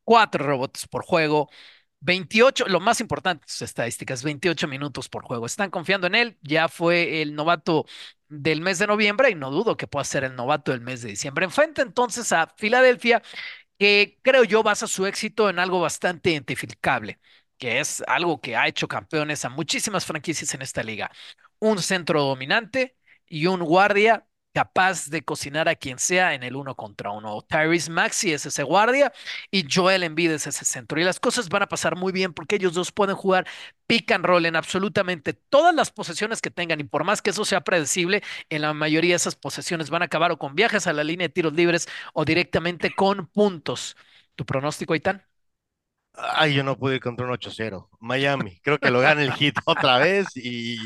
4 0.04 0.46
robots 0.46 0.88
por 0.88 1.04
juego, 1.06 1.50
28, 1.99 2.67
lo 2.67 2.79
más 2.79 3.01
importante 3.01 3.45
sus 3.47 3.63
estadísticas, 3.63 4.23
28 4.23 4.67
minutos 4.67 5.10
por 5.10 5.23
juego. 5.23 5.45
Están 5.45 5.69
confiando 5.71 6.07
en 6.07 6.15
él, 6.15 6.38
ya 6.41 6.67
fue 6.69 7.21
el 7.21 7.36
novato 7.36 7.86
del 8.29 8.62
mes 8.62 8.79
de 8.79 8.88
noviembre 8.88 9.29
y 9.31 9.36
no 9.36 9.51
dudo 9.51 9.77
que 9.77 9.88
pueda 9.88 10.03
ser 10.05 10.23
el 10.23 10.36
novato 10.36 10.71
del 10.71 10.81
mes 10.81 11.01
de 11.01 11.10
diciembre. 11.10 11.45
Enfrente 11.45 11.81
entonces 11.81 12.31
a 12.31 12.53
Filadelfia, 12.57 13.21
que 13.79 14.19
creo 14.23 14.43
yo 14.43 14.63
basa 14.63 14.88
su 14.88 15.05
éxito 15.05 15.49
en 15.49 15.60
algo 15.60 15.81
bastante 15.81 16.31
identificable, 16.31 17.19
que 17.57 17.79
es 17.79 18.03
algo 18.07 18.41
que 18.41 18.55
ha 18.55 18.67
hecho 18.67 18.88
campeones 18.88 19.45
a 19.45 19.49
muchísimas 19.49 20.05
franquicias 20.05 20.53
en 20.53 20.62
esta 20.63 20.83
liga. 20.83 21.12
Un 21.60 21.81
centro 21.81 22.23
dominante 22.23 22.97
y 23.27 23.47
un 23.47 23.62
guardia 23.63 24.27
capaz 24.58 25.10
de 25.10 25.24
cocinar 25.24 25.70
a 25.70 25.76
quien 25.76 26.00
sea 26.00 26.34
en 26.34 26.41
el 26.43 26.56
uno 26.56 26.76
contra 26.76 27.12
uno. 27.12 27.43
Tyrese 27.43 27.91
Maxi 27.91 28.34
es 28.34 28.46
ese 28.48 28.63
guardia 28.63 29.13
y 29.52 29.65
Joel 29.72 30.02
Embiid 30.04 30.32
es 30.32 30.48
ese 30.48 30.65
centro. 30.65 31.00
Y 31.00 31.04
las 31.04 31.20
cosas 31.20 31.50
van 31.50 31.62
a 31.63 31.67
pasar 31.70 31.96
muy 31.96 32.12
bien 32.12 32.34
porque 32.34 32.56
ellos 32.56 32.74
dos 32.74 32.91
pueden 32.91 33.15
jugar 33.15 33.48
pick 33.86 34.12
and 34.12 34.26
roll 34.26 34.46
en 34.48 34.56
absolutamente 34.56 35.34
todas 35.34 35.76
las 35.76 35.91
posesiones 35.91 36.41
que 36.41 36.50
tengan. 36.52 36.80
Y 36.80 36.86
por 36.86 37.04
más 37.04 37.22
que 37.22 37.30
eso 37.32 37.46
sea 37.46 37.62
predecible, 37.62 38.24
en 38.50 38.62
la 38.63 38.74
mayoría 38.74 39.12
de 39.12 39.17
esas 39.17 39.36
posesiones 39.36 39.89
van 39.91 40.02
a 40.02 40.06
acabar 40.06 40.32
o 40.32 40.39
con 40.39 40.56
viajes 40.56 40.88
a 40.88 40.93
la 40.93 41.04
línea 41.04 41.28
de 41.28 41.34
tiros 41.34 41.54
libres 41.54 41.88
o 42.13 42.26
directamente 42.26 42.96
con 42.96 43.28
puntos. 43.28 43.96
¿Tu 44.36 44.46
pronóstico, 44.46 44.96
Itán? 44.96 45.24
Ay, 46.20 46.56
yo 46.56 46.63
no 46.63 46.78
pude 46.78 46.96
ir 46.96 47.02
contra 47.02 47.26
un 47.26 47.32
8-0. 47.32 47.89
Miami, 48.00 48.60
creo 48.62 48.80
que 48.80 48.89
lo 48.89 49.00
gana 49.02 49.22
el 49.24 49.34
hit 49.34 49.56
otra 49.65 50.00
vez 50.00 50.36
y, 50.36 50.78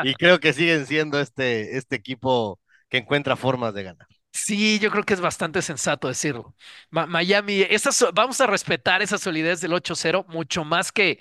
y 0.00 0.14
creo 0.16 0.40
que 0.40 0.52
siguen 0.52 0.86
siendo 0.86 1.20
este, 1.20 1.76
este 1.76 1.94
equipo 1.96 2.60
que 2.92 2.98
encuentra 2.98 3.36
formas 3.36 3.74
de 3.74 3.82
ganar. 3.84 4.08
Sí, 4.34 4.78
yo 4.78 4.90
creo 4.90 5.04
que 5.04 5.12
es 5.14 5.20
bastante 5.20 5.60
sensato 5.62 6.08
decirlo. 6.08 6.54
Ma- 6.90 7.06
Miami, 7.06 7.64
vamos 8.14 8.40
a 8.40 8.46
respetar 8.46 9.02
esa 9.02 9.18
solidez 9.18 9.60
del 9.60 9.74
8-0 9.74 10.24
mucho 10.28 10.64
más 10.64 10.90
que 10.90 11.20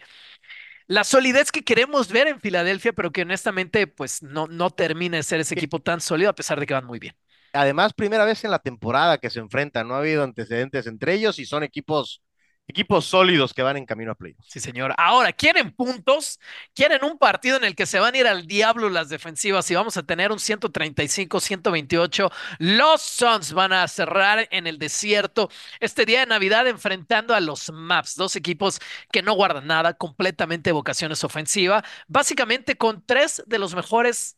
la 0.88 1.04
solidez 1.06 1.52
que 1.52 1.64
queremos 1.64 2.10
ver 2.12 2.28
en 2.28 2.42
Filadelfia, 2.42 2.94
pero 2.94 3.12
que 3.12 3.24
honestamente 3.24 3.88
pues 3.88 4.24
no, 4.24 4.48
no 4.48 4.72
termina 4.72 5.18
de 5.18 5.24
ser 5.24 5.42
ese 5.42 5.56
equipo 5.56 5.80
tan 5.82 6.02
sólido 6.02 6.32
a 6.32 6.36
pesar 6.36 6.60
de 6.60 6.68
que 6.68 6.74
van 6.76 6.86
muy 6.86 7.00
bien. 7.00 7.16
Además, 7.54 7.94
primera 7.94 8.24
vez 8.26 8.44
en 8.46 8.52
la 8.52 8.60
temporada 8.60 9.18
que 9.18 9.30
se 9.30 9.40
enfrentan, 9.40 9.88
no 9.88 9.96
ha 9.96 10.00
habido 10.00 10.24
antecedentes 10.24 10.88
entre 10.88 11.14
ellos 11.14 11.38
y 11.40 11.46
son 11.46 11.64
equipos, 11.64 12.24
equipos 12.72 13.06
sólidos 13.06 13.54
que 13.54 13.62
van 13.62 13.78
en 13.78 13.86
camino 13.86 14.12
a 14.12 14.16
playoffs. 14.16 14.48
Sí, 14.50 14.60
señor. 14.60 14.94
Ahora, 14.98 15.34
quieren 15.34 15.72
puntos, 15.72 16.40
quieren 16.74 17.04
un 17.04 17.18
partido 17.18 17.58
en 17.58 17.66
el 17.66 17.76
que 17.76 17.86
se 17.86 18.00
van 18.00 18.16
a 18.16 18.18
ir 18.18 18.28
al 18.28 18.48
diablo 18.48 18.90
las 18.90 19.10
defensivas 19.10 19.70
y 19.70 19.76
vamos 19.76 19.98
a 19.98 20.04
tener 20.04 20.32
un 20.32 20.40
135-128. 20.40 22.32
Los 22.60 23.02
Suns 23.02 23.54
van 23.54 23.74
a 23.74 23.88
cerrar 23.88 24.48
en 24.52 24.68
el 24.68 24.80
desierto 24.80 25.50
este 25.80 26.06
día 26.06 26.22
de 26.22 26.26
Navidad 26.28 26.68
enfrentando 26.68 27.36
a 27.36 27.40
los 27.42 27.72
Maps, 27.72 28.16
dos 28.16 28.36
equipos 28.36 28.80
que 29.12 29.22
no 29.22 29.34
guardan 29.34 29.68
nada, 29.68 29.94
completamente 29.94 30.72
vocaciones 30.72 31.24
ofensiva, 31.24 31.84
básicamente 32.08 32.78
con 32.78 33.06
tres 33.06 33.44
de 33.46 33.60
los 33.60 33.76
mejores 33.76 34.38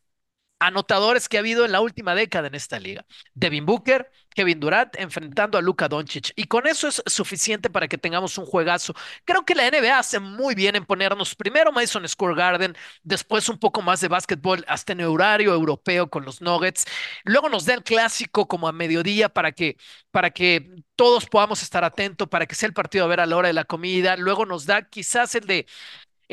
anotadores 0.67 1.29
que 1.29 1.37
ha 1.37 1.39
habido 1.41 1.65
en 1.65 1.71
la 1.71 1.81
última 1.81 2.15
década 2.15 2.47
en 2.47 2.55
esta 2.55 2.79
liga. 2.79 3.05
Devin 3.33 3.65
Booker, 3.65 4.09
Kevin 4.33 4.59
Durant 4.59 4.95
enfrentando 4.97 5.57
a 5.57 5.61
Luka 5.61 5.87
Doncic. 5.87 6.31
Y 6.35 6.45
con 6.45 6.67
eso 6.67 6.87
es 6.87 7.01
suficiente 7.05 7.69
para 7.69 7.87
que 7.87 7.97
tengamos 7.97 8.37
un 8.37 8.45
juegazo. 8.45 8.93
Creo 9.25 9.45
que 9.45 9.55
la 9.55 9.67
NBA 9.67 9.99
hace 9.99 10.19
muy 10.19 10.55
bien 10.55 10.75
en 10.75 10.85
ponernos 10.85 11.35
primero 11.35 11.71
Madison 11.71 12.07
Square 12.07 12.35
Garden, 12.35 12.75
después 13.03 13.47
un 13.49 13.57
poco 13.59 13.81
más 13.81 14.01
de 14.01 14.07
básquetbol 14.07 14.63
hasta 14.67 14.93
en 14.93 15.01
horario 15.01 15.53
europeo 15.53 16.09
con 16.09 16.25
los 16.25 16.41
Nuggets. 16.41 16.85
Luego 17.23 17.49
nos 17.49 17.65
da 17.65 17.73
el 17.75 17.83
clásico 17.83 18.47
como 18.47 18.67
a 18.67 18.71
mediodía 18.71 19.29
para 19.29 19.51
que, 19.51 19.77
para 20.11 20.31
que 20.31 20.69
todos 20.95 21.25
podamos 21.25 21.61
estar 21.63 21.83
atentos, 21.83 22.27
para 22.29 22.45
que 22.45 22.55
sea 22.55 22.67
el 22.67 22.73
partido 22.73 23.05
a 23.05 23.07
ver 23.07 23.19
a 23.19 23.25
la 23.25 23.35
hora 23.37 23.47
de 23.47 23.53
la 23.53 23.65
comida. 23.65 24.15
Luego 24.17 24.45
nos 24.45 24.65
da 24.65 24.83
quizás 24.89 25.35
el 25.35 25.45
de 25.45 25.65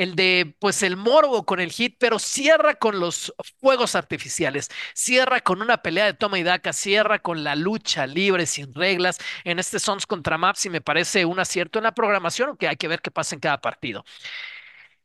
el 0.00 0.16
de 0.16 0.54
pues 0.58 0.82
el 0.82 0.96
morbo 0.96 1.44
con 1.44 1.60
el 1.60 1.70
hit, 1.70 1.96
pero 1.98 2.18
cierra 2.18 2.74
con 2.74 3.00
los 3.00 3.34
fuegos 3.60 3.94
artificiales, 3.94 4.70
cierra 4.94 5.40
con 5.42 5.60
una 5.60 5.82
pelea 5.82 6.06
de 6.06 6.14
toma 6.14 6.38
y 6.38 6.42
daca, 6.42 6.72
cierra 6.72 7.18
con 7.18 7.44
la 7.44 7.54
lucha 7.54 8.06
libre 8.06 8.46
sin 8.46 8.72
reglas 8.74 9.18
en 9.44 9.58
este 9.58 9.78
Sons 9.78 10.06
contra 10.06 10.38
Maps 10.38 10.64
y 10.64 10.70
me 10.70 10.80
parece 10.80 11.26
un 11.26 11.38
acierto 11.38 11.78
en 11.78 11.84
la 11.84 11.92
programación, 11.92 12.56
que 12.56 12.66
hay 12.68 12.76
que 12.76 12.88
ver 12.88 13.02
qué 13.02 13.10
pasa 13.10 13.34
en 13.34 13.40
cada 13.40 13.60
partido. 13.60 14.04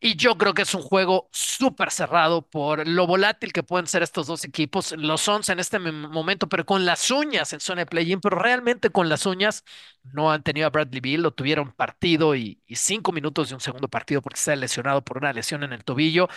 Y 0.08 0.15
yo 0.18 0.38
creo 0.38 0.54
que 0.54 0.62
es 0.62 0.76
un 0.76 0.84
juego 0.84 1.30
súper 1.32 1.89
cerrado 1.89 2.44
por 2.48 2.88
lo 2.88 3.08
volátil 3.08 3.52
que 3.52 3.63
pueden 3.63 3.88
ser 3.88 4.04
estos 4.04 4.28
dos 4.28 4.44
equipos. 4.46 4.91
Los 4.96 5.22
Suns 5.22 5.50
en 5.50 5.60
este 5.60 5.80
mom- 5.80 6.10
momento, 6.12 6.48
pero 6.48 6.63
con 6.63 6.86
las 6.86 7.10
uñas 7.10 7.52
en 7.54 7.60
zona 7.60 7.82
de 7.82 7.86
play-in, 7.88 8.22
pero 8.22 8.38
realmente 8.38 8.91
con 8.91 9.10
las 9.10 9.26
uñas 9.26 9.63
no 10.04 10.32
han 10.32 10.44
tenido 10.44 10.68
a 10.68 10.70
Bradley 10.70 11.00
Beal, 11.02 11.24
lo 11.24 11.32
tuvieron 11.34 11.72
partido 11.72 12.36
y, 12.36 12.62
y 12.68 12.76
cinco 12.76 13.12
minutos 13.12 13.50
de 13.50 13.56
un 13.56 13.62
segundo 13.62 13.88
partido 13.88 14.22
porque 14.22 14.38
está 14.38 14.56
lesionado 14.56 15.04
por 15.04 15.18
una 15.18 15.34
lesión 15.34 15.63
en 15.63 15.74
el 15.74 15.84
tobillo, 15.84 16.28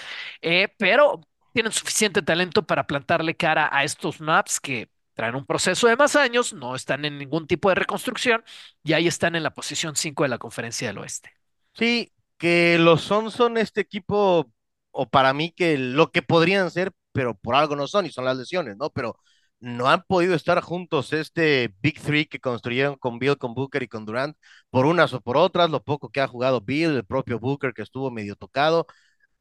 eh, 0.40 0.68
pero 0.78 1.20
tienen 1.52 1.72
suficiente 1.72 2.22
talento 2.22 2.66
para 2.66 2.87
plantarle 2.87 3.37
cara 3.37 3.68
a 3.70 3.85
estos 3.85 4.18
Maps 4.20 4.61
que 4.61 4.88
traen 5.14 5.35
un 5.35 5.44
proceso 5.44 5.88
de 5.88 5.96
más 5.96 6.16
años, 6.16 6.54
no 6.54 6.74
están 6.74 7.04
en 7.04 7.18
ningún 7.18 7.46
tipo 7.46 7.68
de 7.68 7.74
reconstrucción 7.74 8.42
y 8.83 8.94
ahí 8.94 9.07
están 9.07 9.35
en 9.37 9.42
la 9.42 9.50
posición 9.52 9.94
5 9.94 10.22
de 10.22 10.31
la 10.31 10.38
Conferencia 10.38 10.88
del 10.88 10.98
Oeste. 10.98 11.33
Sí, 11.74 12.11
que 12.38 12.79
los 12.79 13.03
Suns 13.03 13.35
son 13.35 13.59
este 13.59 13.81
equipo, 13.81 14.51
o 14.90 15.09
para 15.09 15.33
mí 15.35 15.53
que 15.53 15.77
lo 15.79 16.11
que 16.11 16.22
podrían 16.22 16.70
ser, 16.70 16.92
pero 17.12 17.37
por 17.37 17.55
algo 17.55 17.77
no 17.77 17.87
son 17.87 18.07
y 18.07 18.11
son 18.11 18.24
las 18.24 18.37
lesiones, 18.37 18.77
¿no? 18.77 18.90
Pero 18.90 19.18
no 19.61 19.88
han 19.88 20.03
podido 20.05 20.35
estar 20.35 20.61
juntos 20.61 21.12
este 21.12 21.74
Big 21.81 22.01
Three 22.01 22.27
que 22.27 22.40
construyeron 22.40 22.96
con 22.96 23.18
Bill, 23.18 23.37
con 23.38 23.55
Booker 23.55 23.83
y 23.83 23.88
con 23.88 24.05
Durant, 24.05 24.37
por 24.70 24.87
unas 24.87 25.12
o 25.12 25.20
por 25.20 25.37
otras, 25.37 25.70
lo 25.70 25.83
poco 25.83 26.11
que 26.11 26.20
ha 26.20 26.29
jugado 26.29 26.61
Bill, 26.61 26.96
el 26.96 27.05
propio 27.05 27.40
Booker 27.40 27.74
que 27.74 27.83
estuvo 27.83 28.11
medio 28.11 28.37
tocado. 28.37 28.87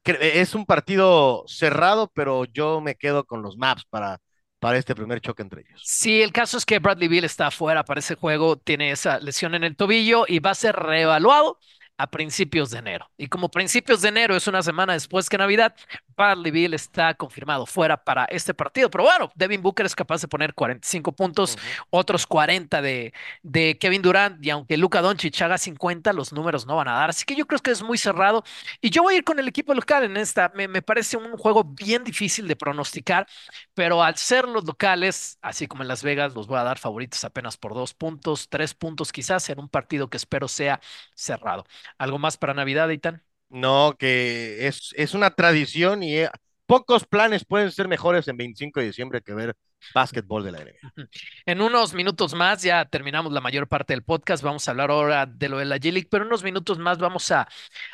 Es 0.04 0.54
un 0.54 0.64
partido 0.64 1.44
cerrado, 1.46 2.10
pero 2.14 2.44
yo 2.46 2.80
me 2.80 2.94
quedo 2.94 3.24
con 3.24 3.42
los 3.42 3.58
maps 3.58 3.84
para, 3.90 4.20
para 4.58 4.78
este 4.78 4.94
primer 4.94 5.20
choque 5.20 5.42
entre 5.42 5.60
ellos. 5.62 5.82
Sí, 5.84 6.22
el 6.22 6.32
caso 6.32 6.56
es 6.56 6.64
que 6.64 6.78
Bradley 6.78 7.08
Beal 7.08 7.24
está 7.24 7.48
afuera 7.48 7.84
para 7.84 8.00
ese 8.00 8.14
juego, 8.14 8.56
tiene 8.56 8.90
esa 8.90 9.20
lesión 9.20 9.54
en 9.54 9.64
el 9.64 9.76
tobillo 9.76 10.24
y 10.26 10.38
va 10.38 10.50
a 10.50 10.54
ser 10.54 10.74
reevaluado 10.74 11.58
a 11.98 12.10
principios 12.10 12.70
de 12.70 12.78
enero. 12.78 13.10
Y 13.18 13.26
como 13.26 13.50
principios 13.50 14.00
de 14.00 14.08
enero 14.08 14.36
es 14.36 14.46
una 14.46 14.62
semana 14.62 14.94
después 14.94 15.28
que 15.28 15.36
Navidad, 15.36 15.74
Bradley 16.18 16.50
Beal 16.50 16.74
está 16.74 17.14
confirmado 17.14 17.64
fuera 17.66 17.96
para 18.02 18.24
este 18.26 18.52
partido. 18.54 18.90
Pero 18.90 19.04
bueno, 19.04 19.30
Devin 19.36 19.62
Booker 19.62 19.86
es 19.86 19.94
capaz 19.96 20.20
de 20.20 20.28
poner 20.28 20.52
45 20.54 21.12
puntos, 21.12 21.56
otros 21.90 22.26
40 22.26 22.82
de, 22.82 23.12
de 23.42 23.78
Kevin 23.78 24.02
Durant 24.02 24.44
y 24.44 24.50
aunque 24.50 24.76
Luka 24.76 25.00
Doncic 25.00 25.40
haga 25.42 25.58
50, 25.58 26.12
los 26.12 26.32
números 26.32 26.66
no 26.66 26.76
van 26.76 26.88
a 26.88 26.94
dar. 26.94 27.10
Así 27.10 27.24
que 27.24 27.36
yo 27.36 27.46
creo 27.46 27.60
que 27.60 27.70
es 27.70 27.82
muy 27.82 27.98
cerrado 27.98 28.44
y 28.80 28.90
yo 28.90 29.02
voy 29.02 29.14
a 29.14 29.18
ir 29.18 29.24
con 29.24 29.38
el 29.38 29.48
equipo 29.48 29.72
local 29.74 30.04
en 30.04 30.16
esta. 30.16 30.50
Me, 30.54 30.68
me 30.68 30.82
parece 30.82 31.16
un 31.16 31.36
juego 31.38 31.64
bien 31.64 32.04
difícil 32.04 32.48
de 32.48 32.56
pronosticar 32.56 33.26
pero 33.74 34.02
al 34.02 34.16
ser 34.16 34.46
los 34.48 34.64
locales, 34.64 35.38
así 35.42 35.66
como 35.66 35.82
en 35.82 35.88
Las 35.88 36.02
Vegas, 36.02 36.34
los 36.34 36.46
voy 36.46 36.58
a 36.58 36.62
dar 36.64 36.78
favoritos 36.78 37.24
apenas 37.24 37.56
por 37.56 37.74
dos 37.74 37.94
puntos, 37.94 38.48
tres 38.48 38.74
puntos 38.74 39.12
quizás, 39.12 39.48
en 39.50 39.58
un 39.60 39.68
partido 39.68 40.08
que 40.10 40.16
espero 40.16 40.48
sea 40.48 40.80
cerrado. 41.14 41.64
¿Algo 41.98 42.18
más 42.18 42.36
para 42.36 42.54
Navidad, 42.54 42.90
Eitan? 42.90 43.22
No, 43.50 43.94
que 43.98 44.66
es, 44.66 44.92
es 44.96 45.14
una 45.14 45.30
tradición 45.30 46.02
y 46.02 46.18
eh, 46.18 46.30
pocos 46.66 47.06
planes 47.06 47.44
pueden 47.46 47.72
ser 47.72 47.88
mejores 47.88 48.28
en 48.28 48.36
25 48.36 48.80
de 48.80 48.86
diciembre 48.86 49.22
que 49.22 49.32
ver 49.34 49.56
básquetbol 49.94 50.44
de 50.44 50.52
la 50.52 50.60
NBA. 50.60 51.08
En 51.46 51.60
unos 51.60 51.94
minutos 51.94 52.34
más, 52.34 52.62
ya 52.62 52.84
terminamos 52.84 53.32
la 53.32 53.40
mayor 53.40 53.68
parte 53.68 53.92
del 53.92 54.02
podcast, 54.02 54.42
vamos 54.42 54.66
a 54.66 54.72
hablar 54.72 54.90
ahora 54.90 55.26
de 55.26 55.48
lo 55.48 55.58
de 55.58 55.64
la 55.64 55.76
G-League, 55.78 56.08
pero 56.10 56.24
en 56.24 56.28
unos 56.28 56.42
minutos 56.42 56.78
más 56.78 56.98
vamos 56.98 57.30
a 57.30 57.48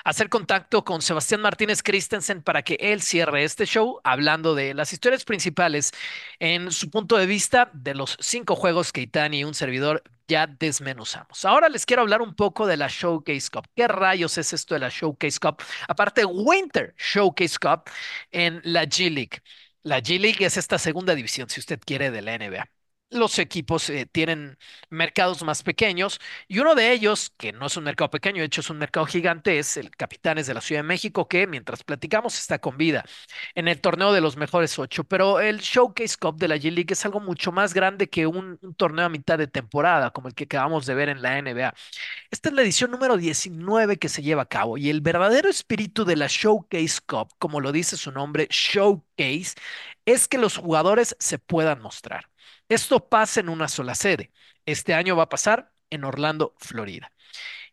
hacer 0.05 0.29
contacto 0.29 0.85
con 0.85 1.03
Sebastián 1.03 1.41
Martínez 1.41 1.83
Christensen 1.83 2.43
para 2.43 2.63
que 2.63 2.77
él 2.81 3.03
cierre 3.03 3.45
este 3.45 3.67
show 3.67 4.01
hablando 4.05 4.55
de 4.55 4.75
las 4.75 4.93
historias 4.93 5.25
principales 5.25 5.93
en 6.39 6.71
su 6.71 6.91
punto 6.91 7.17
de 7.17 7.27
vista 7.27 7.71
de 7.73 7.95
los 7.95 8.17
cinco 8.21 8.57
juegos 8.57 8.93
que 8.93 9.03
Itán 9.03 9.35
y 9.35 9.45
un 9.45 9.55
servidor 9.55 10.03
ya 10.27 10.47
desmenuzamos. 10.47 11.45
Ahora 11.45 11.69
les 11.69 11.85
quiero 11.85 12.03
hablar 12.03 12.23
un 12.23 12.35
poco 12.35 12.67
de 12.67 12.77
la 12.77 12.89
Showcase 12.89 13.51
Cup. 13.51 13.67
¿Qué 13.77 13.87
rayos 13.89 14.39
es 14.39 14.53
esto 14.53 14.75
de 14.75 14.81
la 14.81 14.89
Showcase 14.89 15.39
Cup? 15.39 15.63
Aparte, 15.89 16.25
Winter 16.25 16.95
Showcase 16.97 17.59
Cup 17.59 17.91
en 18.31 18.61
la 18.65 18.85
G-League. 18.85 19.43
La 19.85 20.01
G-League 20.03 20.45
es 20.45 20.57
esta 20.57 20.79
segunda 20.81 21.15
división, 21.15 21.49
si 21.49 21.61
usted 21.61 21.79
quiere, 21.79 22.11
de 22.11 22.23
la 22.23 22.35
NBA. 22.35 22.67
Los 23.11 23.39
equipos 23.39 23.89
eh, 23.91 24.07
tienen 24.11 24.59
mercados 24.91 25.45
más 25.45 25.63
pequeños 25.63 26.19
y 26.49 26.59
uno 26.59 26.75
de 26.75 26.91
ellos, 26.91 27.31
que 27.37 27.53
no 27.53 27.67
es 27.67 27.77
un 27.77 27.85
mercado 27.85 28.11
pequeño, 28.11 28.41
de 28.41 28.47
hecho 28.47 28.61
es 28.61 28.71
un 28.71 28.79
mercado 28.79 29.07
gigante, 29.07 29.57
es 29.61 29.77
el 29.77 29.93
Capitanes 29.93 30.49
de 30.49 30.55
la 30.55 30.61
Ciudad 30.61 30.81
de 30.83 30.89
México, 30.89 31.29
que 31.29 31.47
mientras 31.47 31.85
platicamos 31.85 32.37
está 32.37 32.59
con 32.59 32.77
vida 32.77 33.05
en 33.55 33.69
el 33.69 33.81
torneo 33.81 34.13
de 34.13 34.21
los 34.21 34.37
mejores 34.37 34.77
ocho. 34.81 35.05
Pero 35.05 35.39
el 35.39 35.61
Showcase 35.61 36.17
Cup 36.19 36.39
de 36.39 36.49
la 36.49 36.57
G-League 36.57 36.93
es 36.93 37.05
algo 37.05 37.21
mucho 37.21 37.53
más 37.53 37.73
grande 37.73 38.11
que 38.11 38.27
un, 38.27 38.59
un 38.61 38.75
torneo 38.75 39.05
a 39.07 39.09
mitad 39.09 39.39
de 39.39 39.47
temporada, 39.47 40.11
como 40.11 40.27
el 40.27 40.35
que 40.35 40.45
acabamos 40.45 40.85
de 40.85 40.95
ver 40.95 41.09
en 41.09 41.23
la 41.23 41.39
NBA. 41.39 41.75
Esta 42.33 42.49
es 42.49 42.55
la 42.57 42.63
edición 42.63 42.91
número 42.91 43.17
19 43.17 43.97
que 43.99 44.09
se 44.09 44.23
lleva 44.23 44.43
a 44.43 44.47
cabo 44.47 44.77
y 44.77 44.91
el 44.91 45.01
verdadero 45.03 45.49
espíritu 45.49 46.05
de 46.05 46.17
la 46.17 46.27
Showcase 46.29 46.99
Cup, 47.07 47.29
como 47.39 47.61
lo 47.61 47.71
dice 47.71 47.97
su 47.97 48.11
nombre, 48.11 48.49
Showcase, 48.51 49.55
es 50.05 50.27
que 50.29 50.39
los 50.39 50.57
jugadores 50.57 51.17
se 51.21 51.39
puedan 51.39 51.81
mostrar. 51.81 52.27
Esto 52.69 53.09
pasa 53.09 53.41
en 53.41 53.49
una 53.49 53.69
sola 53.69 53.95
sede. 53.95 54.33
Este 54.67 54.95
año 54.95 55.17
va 55.17 55.25
a 55.25 55.29
pasar 55.29 55.73
en 55.91 56.05
Orlando, 56.05 56.55
Florida. 56.59 57.11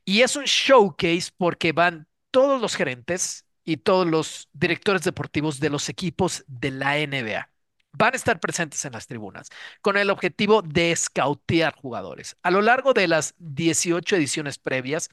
Y 0.06 0.22
es 0.22 0.36
un 0.36 0.46
showcase 0.46 1.32
porque 1.38 1.72
van 1.72 2.08
todos 2.32 2.62
los 2.62 2.76
gerentes 2.76 3.46
y 3.64 3.78
todos 3.78 4.08
los 4.08 4.50
directores 4.54 5.04
deportivos 5.04 5.60
de 5.60 5.70
los 5.70 5.90
equipos 5.90 6.44
de 6.48 6.72
la 6.72 6.98
NBA. 6.98 7.50
Van 7.94 8.14
a 8.14 8.18
estar 8.18 8.40
presentes 8.40 8.84
en 8.86 8.94
las 8.94 9.08
tribunas 9.08 9.50
con 9.82 9.98
el 9.98 10.10
objetivo 10.10 10.62
de 10.62 10.92
escautear 10.92 11.76
jugadores. 11.76 12.38
A 12.42 12.52
lo 12.52 12.62
largo 12.62 12.94
de 12.94 13.08
las 13.08 13.36
18 13.38 14.16
ediciones 14.16 14.58
previas, 14.58 15.10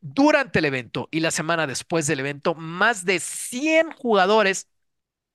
durante 0.00 0.60
el 0.60 0.66
evento 0.66 1.08
y 1.10 1.20
la 1.20 1.30
semana 1.30 1.66
después 1.66 2.06
del 2.06 2.20
evento, 2.20 2.54
más 2.54 3.04
de 3.04 3.20
100 3.20 3.92
jugadores 3.92 4.68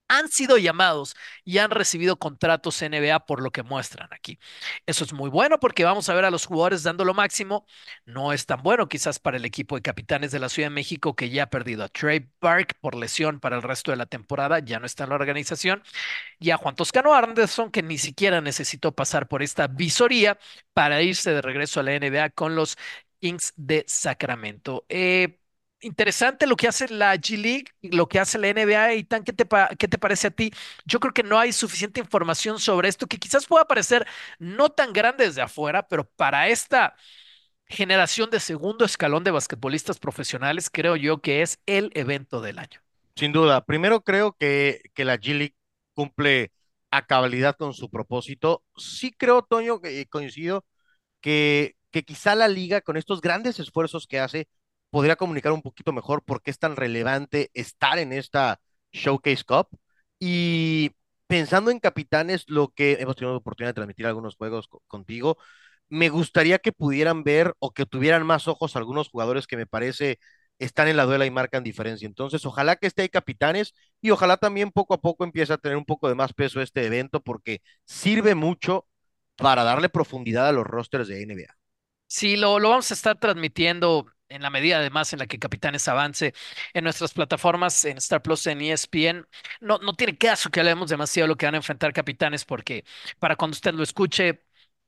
han 0.09 0.29
sido 0.29 0.57
llamados 0.57 1.15
y 1.45 1.59
han 1.59 1.71
recibido 1.71 2.17
contratos 2.19 2.81
NBA 2.81 3.25
por 3.25 3.41
lo 3.41 3.51
que 3.51 3.63
muestran 3.63 4.09
aquí. 4.11 4.39
Eso 4.85 5.03
es 5.05 5.13
muy 5.13 5.29
bueno 5.29 5.59
porque 5.59 5.85
vamos 5.85 6.09
a 6.09 6.13
ver 6.13 6.25
a 6.25 6.31
los 6.31 6.45
jugadores 6.45 6.83
dando 6.83 7.05
lo 7.05 7.13
máximo. 7.13 7.65
No 8.05 8.33
es 8.33 8.45
tan 8.45 8.61
bueno 8.61 8.87
quizás 8.89 9.19
para 9.19 9.37
el 9.37 9.45
equipo 9.45 9.75
de 9.75 9.81
capitanes 9.81 10.31
de 10.31 10.39
la 10.39 10.49
Ciudad 10.49 10.67
de 10.69 10.75
México 10.75 11.15
que 11.15 11.29
ya 11.29 11.43
ha 11.43 11.49
perdido 11.49 11.83
a 11.83 11.89
Trey 11.89 12.21
Park 12.39 12.75
por 12.81 12.95
lesión 12.95 13.39
para 13.39 13.55
el 13.55 13.61
resto 13.61 13.91
de 13.91 13.97
la 13.97 14.05
temporada, 14.05 14.59
ya 14.59 14.79
no 14.79 14.85
está 14.85 15.03
en 15.05 15.09
la 15.11 15.15
organización, 15.15 15.83
y 16.39 16.51
a 16.51 16.57
Juan 16.57 16.75
Toscano 16.75 17.13
Anderson 17.13 17.71
que 17.71 17.83
ni 17.83 17.97
siquiera 17.97 18.41
necesitó 18.41 18.93
pasar 18.93 19.27
por 19.27 19.43
esta 19.43 19.67
visoría 19.67 20.37
para 20.73 21.01
irse 21.01 21.31
de 21.31 21.41
regreso 21.41 21.79
a 21.79 21.83
la 21.83 21.93
NBA 21.95 22.29
con 22.31 22.55
los 22.55 22.77
Kings 23.19 23.53
de 23.55 23.83
Sacramento. 23.87 24.85
Eh, 24.89 25.39
interesante 25.81 26.47
lo 26.47 26.55
que 26.55 26.67
hace 26.67 26.87
la 26.89 27.15
G 27.15 27.37
League, 27.37 27.65
lo 27.81 28.07
que 28.07 28.19
hace 28.19 28.37
la 28.37 28.49
NBA 28.49 28.93
y 28.95 29.03
tan, 29.03 29.23
¿qué 29.23 29.33
te, 29.33 29.47
qué 29.77 29.87
te 29.87 29.97
parece 29.97 30.27
a 30.27 30.31
ti? 30.31 30.51
Yo 30.85 30.99
creo 30.99 31.13
que 31.13 31.23
no 31.23 31.39
hay 31.39 31.53
suficiente 31.53 31.99
información 31.99 32.59
sobre 32.59 32.89
esto 32.89 33.07
que 33.07 33.17
quizás 33.17 33.45
pueda 33.45 33.65
parecer 33.65 34.07
no 34.39 34.69
tan 34.69 34.93
grande 34.93 35.25
desde 35.25 35.41
afuera, 35.41 35.87
pero 35.87 36.05
para 36.05 36.49
esta 36.49 36.95
generación 37.67 38.29
de 38.29 38.39
segundo 38.39 38.85
escalón 38.85 39.23
de 39.23 39.31
basquetbolistas 39.31 39.99
profesionales, 39.99 40.69
creo 40.71 40.95
yo 40.95 41.21
que 41.21 41.41
es 41.41 41.59
el 41.65 41.91
evento 41.93 42.41
del 42.41 42.59
año. 42.59 42.81
Sin 43.15 43.31
duda, 43.31 43.65
primero 43.65 44.01
creo 44.01 44.33
que, 44.33 44.81
que 44.93 45.05
la 45.05 45.17
G 45.17 45.33
League 45.37 45.55
cumple 45.93 46.51
a 46.91 47.05
cabalidad 47.05 47.55
con 47.57 47.73
su 47.73 47.89
propósito. 47.89 48.63
Sí 48.77 49.11
creo, 49.11 49.43
Toño, 49.43 49.81
que 49.81 50.05
coincido 50.07 50.65
que, 51.21 51.75
que 51.91 52.03
quizá 52.03 52.35
la 52.35 52.47
liga 52.47 52.81
con 52.81 52.97
estos 52.97 53.21
grandes 53.21 53.59
esfuerzos 53.59 54.07
que 54.07 54.19
hace 54.19 54.47
podría 54.89 55.15
comunicar 55.15 55.51
un 55.51 55.61
poquito 55.61 55.91
mejor 55.93 56.23
por 56.23 56.41
qué 56.41 56.51
es 56.51 56.59
tan 56.59 56.75
relevante 56.75 57.49
estar 57.53 57.99
en 57.99 58.13
esta 58.13 58.59
Showcase 58.91 59.43
Cup. 59.45 59.67
Y 60.19 60.91
pensando 61.27 61.71
en 61.71 61.79
capitanes, 61.79 62.45
lo 62.47 62.69
que 62.69 62.93
hemos 62.99 63.15
tenido 63.15 63.33
la 63.33 63.37
oportunidad 63.39 63.69
de 63.71 63.75
transmitir 63.75 64.07
algunos 64.07 64.35
juegos 64.35 64.69
contigo, 64.87 65.37
me 65.89 66.09
gustaría 66.09 66.59
que 66.59 66.71
pudieran 66.71 67.23
ver 67.23 67.55
o 67.59 67.71
que 67.73 67.85
tuvieran 67.85 68.25
más 68.25 68.47
ojos 68.47 68.75
algunos 68.75 69.09
jugadores 69.09 69.47
que 69.47 69.57
me 69.57 69.65
parece 69.67 70.19
están 70.59 70.87
en 70.89 70.97
la 70.97 71.05
duela 71.05 71.25
y 71.25 71.31
marcan 71.31 71.63
diferencia. 71.63 72.05
Entonces, 72.05 72.45
ojalá 72.45 72.75
que 72.75 72.87
esté 72.87 73.03
ahí 73.03 73.09
capitanes 73.09 73.73
y 74.01 74.11
ojalá 74.11 74.37
también 74.37 74.71
poco 74.71 74.93
a 74.93 75.01
poco 75.01 75.23
empiece 75.23 75.53
a 75.53 75.57
tener 75.57 75.77
un 75.77 75.85
poco 75.85 76.09
de 76.09 76.15
más 76.15 76.33
peso 76.33 76.61
este 76.61 76.85
evento 76.85 77.21
porque 77.21 77.61
sirve 77.85 78.35
mucho 78.35 78.85
para 79.37 79.63
darle 79.63 79.89
profundidad 79.89 80.47
a 80.49 80.51
los 80.51 80.67
rosters 80.67 81.07
de 81.07 81.21
NBA. 81.23 81.55
Sí, 82.07 82.35
lo, 82.37 82.59
lo 82.59 82.69
vamos 82.69 82.89
a 82.91 82.93
estar 82.95 83.19
transmitiendo 83.19 84.07
en 84.29 84.41
la 84.41 84.49
medida 84.49 84.77
además 84.77 85.11
en 85.13 85.19
la 85.19 85.27
que 85.27 85.39
Capitanes 85.39 85.87
avance 85.87 86.33
en 86.73 86.83
nuestras 86.83 87.13
plataformas, 87.13 87.83
en 87.85 87.97
Star 87.97 88.21
Plus, 88.21 88.45
en 88.47 88.61
ESPN. 88.61 89.27
No, 89.59 89.79
no 89.79 89.93
tiene 89.93 90.17
caso 90.17 90.49
que 90.49 90.59
hablemos 90.59 90.89
demasiado 90.89 91.25
de 91.25 91.29
lo 91.29 91.37
que 91.37 91.45
van 91.45 91.55
a 91.55 91.57
enfrentar 91.57 91.93
Capitanes 91.93 92.45
porque 92.45 92.85
para 93.19 93.35
cuando 93.35 93.55
usted 93.55 93.73
lo 93.73 93.83
escuche 93.83 94.41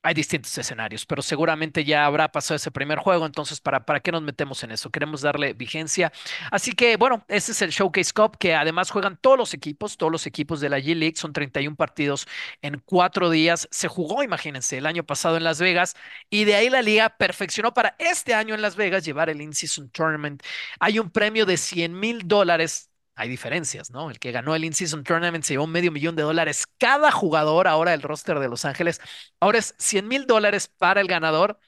hay 0.04 0.14
distintos 0.14 0.58
escenarios, 0.58 1.06
pero 1.06 1.22
seguramente 1.22 1.84
ya 1.86 2.06
habrá 2.06 2.32
pasado 2.32 2.56
ese 2.56 2.72
primer 2.72 3.00
juego, 3.00 3.26
entonces 3.26 3.60
¿para, 3.62 3.86
¿para 3.86 4.00
qué 4.00 4.12
nos 4.12 4.22
metemos 4.24 4.64
en 4.64 4.72
eso? 4.72 4.90
Queremos 4.90 5.22
darle 5.22 5.54
vigencia. 5.54 6.12
Así 6.52 6.72
que 6.74 6.98
bueno, 6.98 7.24
este 7.28 7.52
es 7.52 7.62
el 7.62 7.72
Showcase 7.72 8.14
Cup 8.14 8.38
que 8.38 8.56
además 8.56 8.92
juegan 8.92 9.18
todos 9.18 9.38
los 9.38 9.54
equipos, 9.54 9.98
todos 9.98 10.12
los 10.12 10.26
equipos 10.28 10.60
de 10.60 10.70
la 10.70 10.80
G-League, 10.80 11.16
son 11.18 11.34
31 11.34 11.76
partidos 11.76 12.28
en 12.62 12.80
cuatro 12.86 13.30
días. 13.30 13.68
Se 13.72 13.88
jugó, 13.88 14.24
imagínense, 14.24 14.78
el 14.78 14.86
año 14.86 15.04
pasado 15.04 15.38
en 15.38 15.44
Las 15.44 15.60
Vegas 15.60 15.96
y 16.30 16.46
de 16.46 16.56
ahí 16.56 16.70
la 16.70 16.82
liga 16.82 17.10
perfeccionó 17.18 17.74
para 17.74 17.96
este 18.00 18.34
año 18.34 18.56
en 18.56 18.62
Las 18.62 18.76
Vegas 18.76 19.06
llevar 19.06 19.30
el 19.30 19.42
In-Season 19.42 19.90
Tournament. 19.90 20.44
Hay 20.80 21.00
un 21.00 21.10
premio 21.10 21.46
de 21.46 21.58
100 21.58 22.00
mil 22.00 22.28
dólares 22.28 22.91
hay 23.16 23.30
diferencias, 23.30 23.92
¿no? 23.92 24.10
El 24.10 24.20
que 24.20 24.32
ganó 24.32 24.56
el 24.56 24.64
In-Season 24.66 25.04
Tournament 25.04 25.44
se 25.44 25.54
llevó 25.54 25.68
medio 25.68 25.92
millón 25.92 26.16
de 26.16 26.24
dólares 26.24 26.66
cada 26.78 27.12
jugador 27.12 27.68
ahora 27.68 27.94
el 27.94 28.02
roster 28.02 28.40
de 28.40 28.50
Los 28.50 28.66
Ángeles. 28.66 29.02
Ahora 29.40 29.60
es 29.60 29.76
100 29.78 30.08
mil 30.08 30.26
dólares 30.26 30.68
para 30.78 31.02
el 31.02 31.08
ganador 31.08 31.60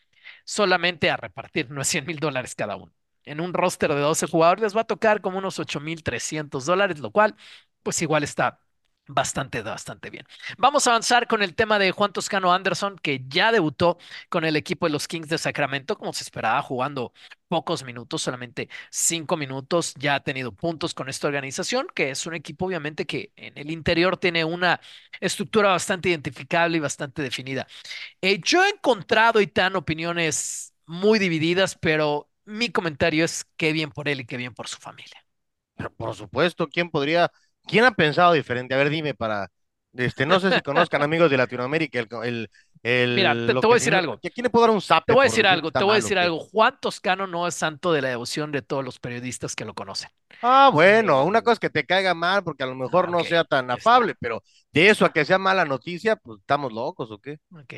solamente 0.45 1.09
a 1.11 1.17
repartir, 1.17 1.69
no 1.71 1.81
es 1.81 1.87
100 1.87 2.05
mil 2.05 2.19
dólares 2.19 2.55
cada 2.55 2.75
uno. 2.75 2.93
En 3.25 3.39
un 3.41 3.53
roster 3.53 3.93
de 3.93 3.99
12 4.01 4.27
jugadores 4.27 4.63
les 4.63 4.75
va 4.75 4.81
a 4.81 4.83
tocar 4.85 5.21
como 5.21 5.37
unos 5.37 5.59
8 5.59 5.79
mil 5.79 6.03
300 6.03 6.65
dólares, 6.65 6.99
lo 6.99 7.11
cual 7.11 7.35
pues 7.83 8.01
igual 8.01 8.23
está 8.23 8.59
Bastante, 9.05 9.61
bastante 9.61 10.09
bien. 10.09 10.25
Vamos 10.57 10.87
a 10.87 10.91
avanzar 10.91 11.27
con 11.27 11.43
el 11.43 11.55
tema 11.55 11.77
de 11.77 11.91
Juan 11.91 12.13
Toscano 12.13 12.53
Anderson, 12.53 12.97
que 12.97 13.21
ya 13.27 13.51
debutó 13.51 13.97
con 14.29 14.45
el 14.45 14.55
equipo 14.55 14.85
de 14.85 14.93
los 14.93 15.09
Kings 15.09 15.27
de 15.27 15.37
Sacramento, 15.37 15.97
como 15.97 16.13
se 16.13 16.23
esperaba, 16.23 16.61
jugando 16.61 17.11
pocos 17.49 17.83
minutos, 17.83 18.21
solamente 18.21 18.69
cinco 18.89 19.35
minutos. 19.35 19.93
Ya 19.99 20.15
ha 20.15 20.19
tenido 20.23 20.53
puntos 20.53 20.93
con 20.93 21.09
esta 21.09 21.27
organización, 21.27 21.87
que 21.93 22.11
es 22.11 22.25
un 22.25 22.33
equipo, 22.33 22.65
obviamente, 22.65 23.05
que 23.05 23.33
en 23.35 23.57
el 23.57 23.71
interior 23.71 24.15
tiene 24.15 24.45
una 24.45 24.79
estructura 25.19 25.69
bastante 25.71 26.07
identificable 26.07 26.77
y 26.77 26.79
bastante 26.79 27.21
definida. 27.21 27.67
Eh, 28.21 28.39
yo 28.43 28.63
he 28.65 28.69
encontrado, 28.69 29.41
y 29.41 29.47
tan 29.47 29.75
opiniones 29.75 30.73
muy 30.85 31.19
divididas, 31.19 31.75
pero 31.75 32.29
mi 32.45 32.69
comentario 32.71 33.25
es 33.25 33.45
qué 33.57 33.73
bien 33.73 33.91
por 33.91 34.09
él 34.09 34.21
y 34.21 34.25
qué 34.25 34.37
bien 34.37 34.53
por 34.53 34.67
su 34.69 34.77
familia. 34.77 35.25
Pero 35.75 35.93
por 35.93 36.15
supuesto, 36.15 36.67
¿quién 36.69 36.89
podría 36.89 37.31
¿Quién 37.65 37.85
ha 37.85 37.91
pensado 37.91 38.33
diferente? 38.33 38.73
A 38.73 38.77
ver, 38.77 38.89
dime 38.89 39.13
para, 39.13 39.49
este, 39.93 40.25
no 40.25 40.39
sé 40.39 40.51
si 40.51 40.61
conozcan 40.61 41.01
amigos 41.03 41.29
de 41.29 41.37
Latinoamérica, 41.37 41.99
el, 42.23 42.49
el, 42.83 43.15
Mira, 43.15 43.33
te, 43.33 43.53
voy 43.53 43.71
a 43.71 43.73
decir 43.75 43.95
algo. 43.95 44.19
¿Quién 44.19 44.43
le 44.43 44.49
puedo 44.49 44.65
dar 44.65 44.75
un 44.75 44.81
zap? 44.81 45.05
Te 45.05 45.13
voy 45.13 45.21
a 45.21 45.29
decir 45.29 45.47
algo, 45.47 45.71
te 45.71 45.83
voy 45.83 45.93
a 45.93 45.95
decir 45.95 46.19
algo. 46.19 46.39
Juan 46.39 46.77
Toscano 46.81 47.27
no 47.27 47.47
es 47.47 47.55
santo 47.55 47.93
de 47.93 48.01
la 48.01 48.09
devoción 48.09 48.51
de 48.51 48.61
todos 48.61 48.83
los 48.83 48.99
periodistas 48.99 49.55
que 49.55 49.63
lo 49.63 49.73
conocen. 49.73 50.09
Ah, 50.41 50.69
bueno, 50.73 51.23
una 51.23 51.41
cosa 51.41 51.53
es 51.53 51.59
que 51.59 51.69
te 51.69 51.85
caiga 51.85 52.13
mal 52.13 52.43
porque 52.43 52.63
a 52.63 52.67
lo 52.67 52.75
mejor 52.75 53.09
no 53.09 53.23
sea 53.23 53.45
tan 53.45 53.71
afable, 53.71 54.15
pero 54.19 54.43
de 54.71 54.89
eso 54.89 55.05
a 55.05 55.13
que 55.13 55.23
sea 55.23 55.37
mala 55.37 55.63
noticia, 55.63 56.17
pues 56.17 56.41
estamos 56.41 56.73
locos 56.73 57.09
o 57.11 57.19
qué. 57.19 57.39
Ok. 57.51 57.73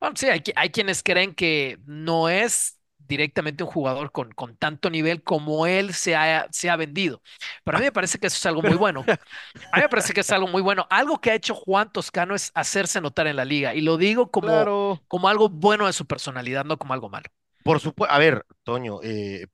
Bueno, 0.00 0.16
sí, 0.16 0.28
hay, 0.28 0.42
hay 0.56 0.70
quienes 0.70 1.02
creen 1.04 1.34
que 1.34 1.78
no 1.84 2.28
es 2.28 2.80
directamente 3.06 3.64
un 3.64 3.70
jugador 3.70 4.12
con, 4.12 4.32
con 4.32 4.56
tanto 4.56 4.90
nivel 4.90 5.22
como 5.22 5.66
él 5.66 5.94
se 5.94 6.14
ha, 6.16 6.46
se 6.50 6.70
ha 6.70 6.76
vendido. 6.76 7.22
Pero 7.64 7.76
a 7.76 7.80
mí 7.80 7.86
me 7.86 7.92
parece 7.92 8.18
que 8.18 8.26
eso 8.26 8.36
es 8.36 8.46
algo 8.46 8.62
muy 8.62 8.76
bueno. 8.76 9.04
A 9.72 9.76
mí 9.76 9.82
me 9.82 9.88
parece 9.88 10.12
que 10.12 10.20
es 10.20 10.30
algo 10.30 10.48
muy 10.48 10.62
bueno. 10.62 10.86
Algo 10.90 11.20
que 11.20 11.30
ha 11.30 11.34
hecho 11.34 11.54
Juan 11.54 11.92
Toscano 11.92 12.34
es 12.34 12.50
hacerse 12.54 13.00
notar 13.00 13.26
en 13.26 13.36
la 13.36 13.44
liga. 13.44 13.74
Y 13.74 13.80
lo 13.80 13.96
digo 13.96 14.30
como, 14.30 15.00
como 15.08 15.28
algo 15.28 15.48
bueno 15.48 15.86
de 15.86 15.92
su 15.92 16.06
personalidad, 16.06 16.64
no 16.64 16.78
como 16.78 16.94
algo 16.94 17.08
malo. 17.08 17.28
Por 17.64 17.80
supuesto, 17.80 18.14
a 18.14 18.18
ver, 18.18 18.44
Toño, 18.64 19.00
eh, 19.02 19.46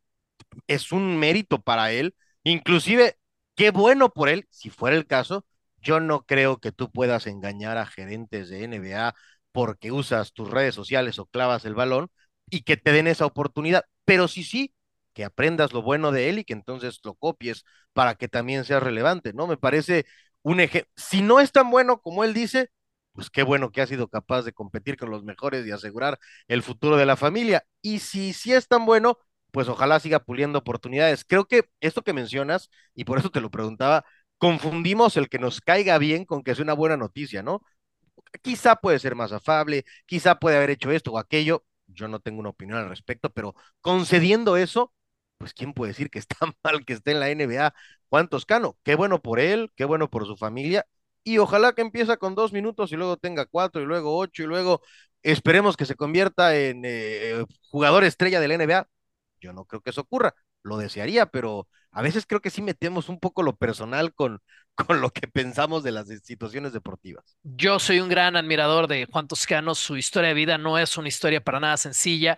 es 0.67 0.93
un 0.93 1.19
mérito 1.19 1.61
para 1.61 1.93
él. 1.93 2.15
Inclusive, 2.45 3.19
qué 3.55 3.71
bueno 3.71 4.11
por 4.11 4.29
él, 4.29 4.47
si 4.51 4.71
fuera 4.71 4.97
el 4.97 5.07
caso. 5.07 5.45
Yo 5.81 6.01
no 6.01 6.25
creo 6.25 6.59
que 6.59 6.73
tú 6.73 6.91
puedas 6.91 7.27
engañar 7.27 7.79
a 7.79 7.87
gerentes 7.87 8.49
de 8.49 8.65
NBA 8.65 9.15
porque 9.53 9.93
usas 9.93 10.33
tus 10.33 10.51
redes 10.51 10.75
sociales 10.75 11.19
o 11.19 11.27
clavas 11.27 11.65
el 11.65 11.75
balón 11.75 12.11
y 12.51 12.63
que 12.63 12.77
te 12.77 12.93
den 12.93 13.07
esa 13.07 13.27
oportunidad. 13.27 13.85
Pero 14.05 14.29
sí, 14.29 14.45
sí, 14.45 14.75
que 15.13 15.25
aprendas 15.25 15.73
lo 15.73 15.83
bueno 15.83 16.13
de 16.13 16.29
él 16.31 16.39
y 16.41 16.45
que 16.45 16.53
entonces 16.53 17.01
lo 17.05 17.15
copies 17.15 17.65
para 17.93 18.15
que 18.15 18.29
también 18.29 18.65
sea 18.65 18.81
relevante, 18.81 19.33
¿no? 19.33 19.47
Me 19.47 19.57
parece 19.57 20.07
un 20.43 20.61
ejemplo. 20.61 20.91
Si 20.97 21.23
no 21.23 21.41
es 21.41 21.53
tan 21.53 21.71
bueno 21.71 22.01
como 22.01 22.25
él 22.25 22.35
dice, 22.35 22.71
pues 23.13 23.31
qué 23.31 23.43
bueno 23.43 23.71
que 23.73 23.81
ha 23.83 23.87
sido 23.87 24.09
capaz 24.09 24.43
de 24.43 24.53
competir 24.53 24.97
con 24.97 25.11
los 25.11 25.25
mejores 25.25 25.67
y 25.67 25.71
asegurar 25.73 26.19
el 26.47 26.63
futuro 26.63 26.97
de 26.97 27.07
la 27.07 27.17
familia. 27.17 27.65
Y 27.83 27.99
si 27.99 28.33
sí 28.33 28.53
es 28.53 28.69
tan 28.69 28.87
bueno, 28.87 29.19
pues 29.51 29.69
ojalá 29.69 29.99
siga 30.01 30.21
puliendo 30.21 30.59
oportunidades. 30.59 31.25
Creo 31.25 31.47
que 31.47 31.65
esto 31.81 32.03
que 32.03 32.13
mencionas, 32.13 32.71
y 32.95 33.05
por 33.05 33.19
eso 33.19 33.31
te 33.31 33.41
lo 33.41 33.51
preguntaba, 33.51 34.05
confundimos 34.39 35.17
el 35.17 35.29
que 35.29 35.39
nos 35.39 35.61
caiga 35.61 35.99
bien 35.99 36.25
con 36.25 36.43
que 36.45 36.53
es 36.53 36.61
una 36.61 36.75
buena 36.75 36.97
noticia, 36.97 37.43
¿no? 37.43 37.63
Quizá 38.43 38.77
puede 38.77 38.99
ser 38.99 39.15
más 39.15 39.33
afable, 39.33 39.85
quizá 40.07 40.39
puede 40.39 40.57
haber 40.57 40.71
hecho 40.71 40.91
esto 40.91 41.13
o 41.13 41.19
aquello, 41.19 41.65
yo 41.99 42.09
no 42.09 42.21
tengo 42.21 42.41
una 42.41 42.51
opinión 42.51 42.79
al 42.79 42.89
respecto, 42.89 43.31
pero 43.31 43.55
concediendo 43.81 44.57
eso, 44.57 44.93
pues 45.39 45.55
quién 45.55 45.73
puede 45.75 45.93
decir 45.93 46.11
que 46.11 46.19
está 46.21 46.37
mal 46.63 46.85
que 46.85 46.95
esté 46.95 47.13
en 47.13 47.21
la 47.21 47.31
NBA 47.31 47.75
Juan 48.09 48.29
Toscano. 48.29 48.79
Qué 48.85 48.95
bueno 48.95 49.21
por 49.23 49.41
él, 49.41 49.71
qué 49.77 49.85
bueno 49.85 50.09
por 50.11 50.27
su 50.27 50.37
familia, 50.37 50.87
y 51.25 51.39
ojalá 51.39 51.73
que 51.75 51.83
empiece 51.83 52.17
con 52.19 52.35
dos 52.35 52.53
minutos 52.53 52.93
y 52.93 52.97
luego 52.97 53.17
tenga 53.17 53.47
cuatro 53.47 53.83
y 53.83 53.87
luego 53.87 54.17
ocho 54.17 54.43
y 54.43 54.47
luego 54.47 54.81
esperemos 55.23 55.77
que 55.77 55.85
se 55.87 55.95
convierta 55.97 56.57
en 56.57 56.83
eh, 56.85 57.45
jugador 57.71 58.05
estrella 58.05 58.41
de 58.41 58.49
la 58.49 58.55
NBA. 58.55 58.89
Yo 59.41 59.53
no 59.53 59.65
creo 59.67 59.81
que 59.83 59.91
eso 59.91 60.03
ocurra, 60.03 60.35
lo 60.63 60.79
desearía, 60.79 61.27
pero 61.27 61.69
a 61.91 62.03
veces 62.03 62.27
creo 62.27 62.41
que 62.41 62.51
sí 62.51 62.63
metemos 62.63 63.09
un 63.09 63.19
poco 63.21 63.43
lo 63.43 63.57
personal 63.57 64.15
con, 64.15 64.41
con 64.87 65.01
lo 65.01 65.11
que 65.11 65.27
pensamos 65.29 65.83
de 65.83 65.93
las 65.93 66.09
situaciones 66.23 66.73
deportivas. 66.73 67.37
Yo 67.43 67.79
soy 67.79 68.01
un 68.01 68.09
gran 68.09 68.37
admirador 68.37 68.89
de 68.89 69.07
Juan 69.11 69.27
Toscano. 69.27 69.75
Su 69.75 69.97
historia 69.97 70.29
de 70.29 70.35
vida 70.35 70.59
no 70.59 70.79
es 70.79 70.97
una 70.99 71.09
historia 71.09 71.43
para 71.43 71.61
nada 71.61 71.77
sencilla. 71.77 72.37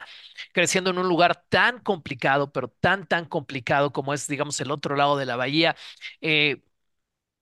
Creciendo 0.52 0.90
en 0.90 0.98
un 0.98 1.08
lugar 1.08 1.44
tan 1.48 1.80
complicado, 1.80 2.52
pero 2.52 2.68
tan, 2.68 3.06
tan 3.06 3.24
complicado 3.26 3.92
como 3.92 4.14
es, 4.14 4.26
digamos, 4.28 4.60
el 4.60 4.70
otro 4.70 4.96
lado 4.96 5.16
de 5.16 5.26
la 5.26 5.36
bahía. 5.36 5.76
Eh, 6.20 6.62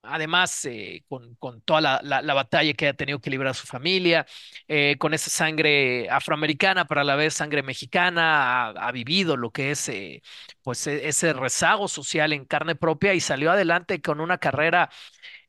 además, 0.03 0.65
eh, 0.65 1.05
con, 1.09 1.35
con, 1.37 1.61
toda 1.63 1.81
la, 1.81 2.23
la, 2.23 2.35
batalla 2.35 2.73
que 2.75 2.89
ha 2.89 2.95
tenido 2.95 3.21
que 3.21 3.31
librar 3.31 3.55
su 3.55 3.67
familia, 3.67 4.27
eh, 4.69 4.97
con 4.99 5.15
esa 5.15 5.31
sangre 5.31 6.09
afroamericana, 6.11 6.87
pero 6.87 7.01
a 7.01 7.05
la 7.05 7.17
vez 7.17 7.35
sangre 7.35 7.63
mexicana, 7.63 8.71
ha, 8.71 8.93
vivido 8.93 9.37
lo 9.37 9.51
que 9.51 9.71
es 9.71 9.89
eh, 9.89 10.23
pues 10.63 10.87
e, 10.87 11.09
ese 11.09 11.33
rezago 11.33 11.89
social 11.89 12.33
en 12.33 12.45
carne 12.45 12.75
propia 12.75 13.15
y 13.15 13.21
salió 13.21 13.51
adelante 13.53 14.01
con 14.01 14.21
una 14.21 14.39
carrera 14.39 14.91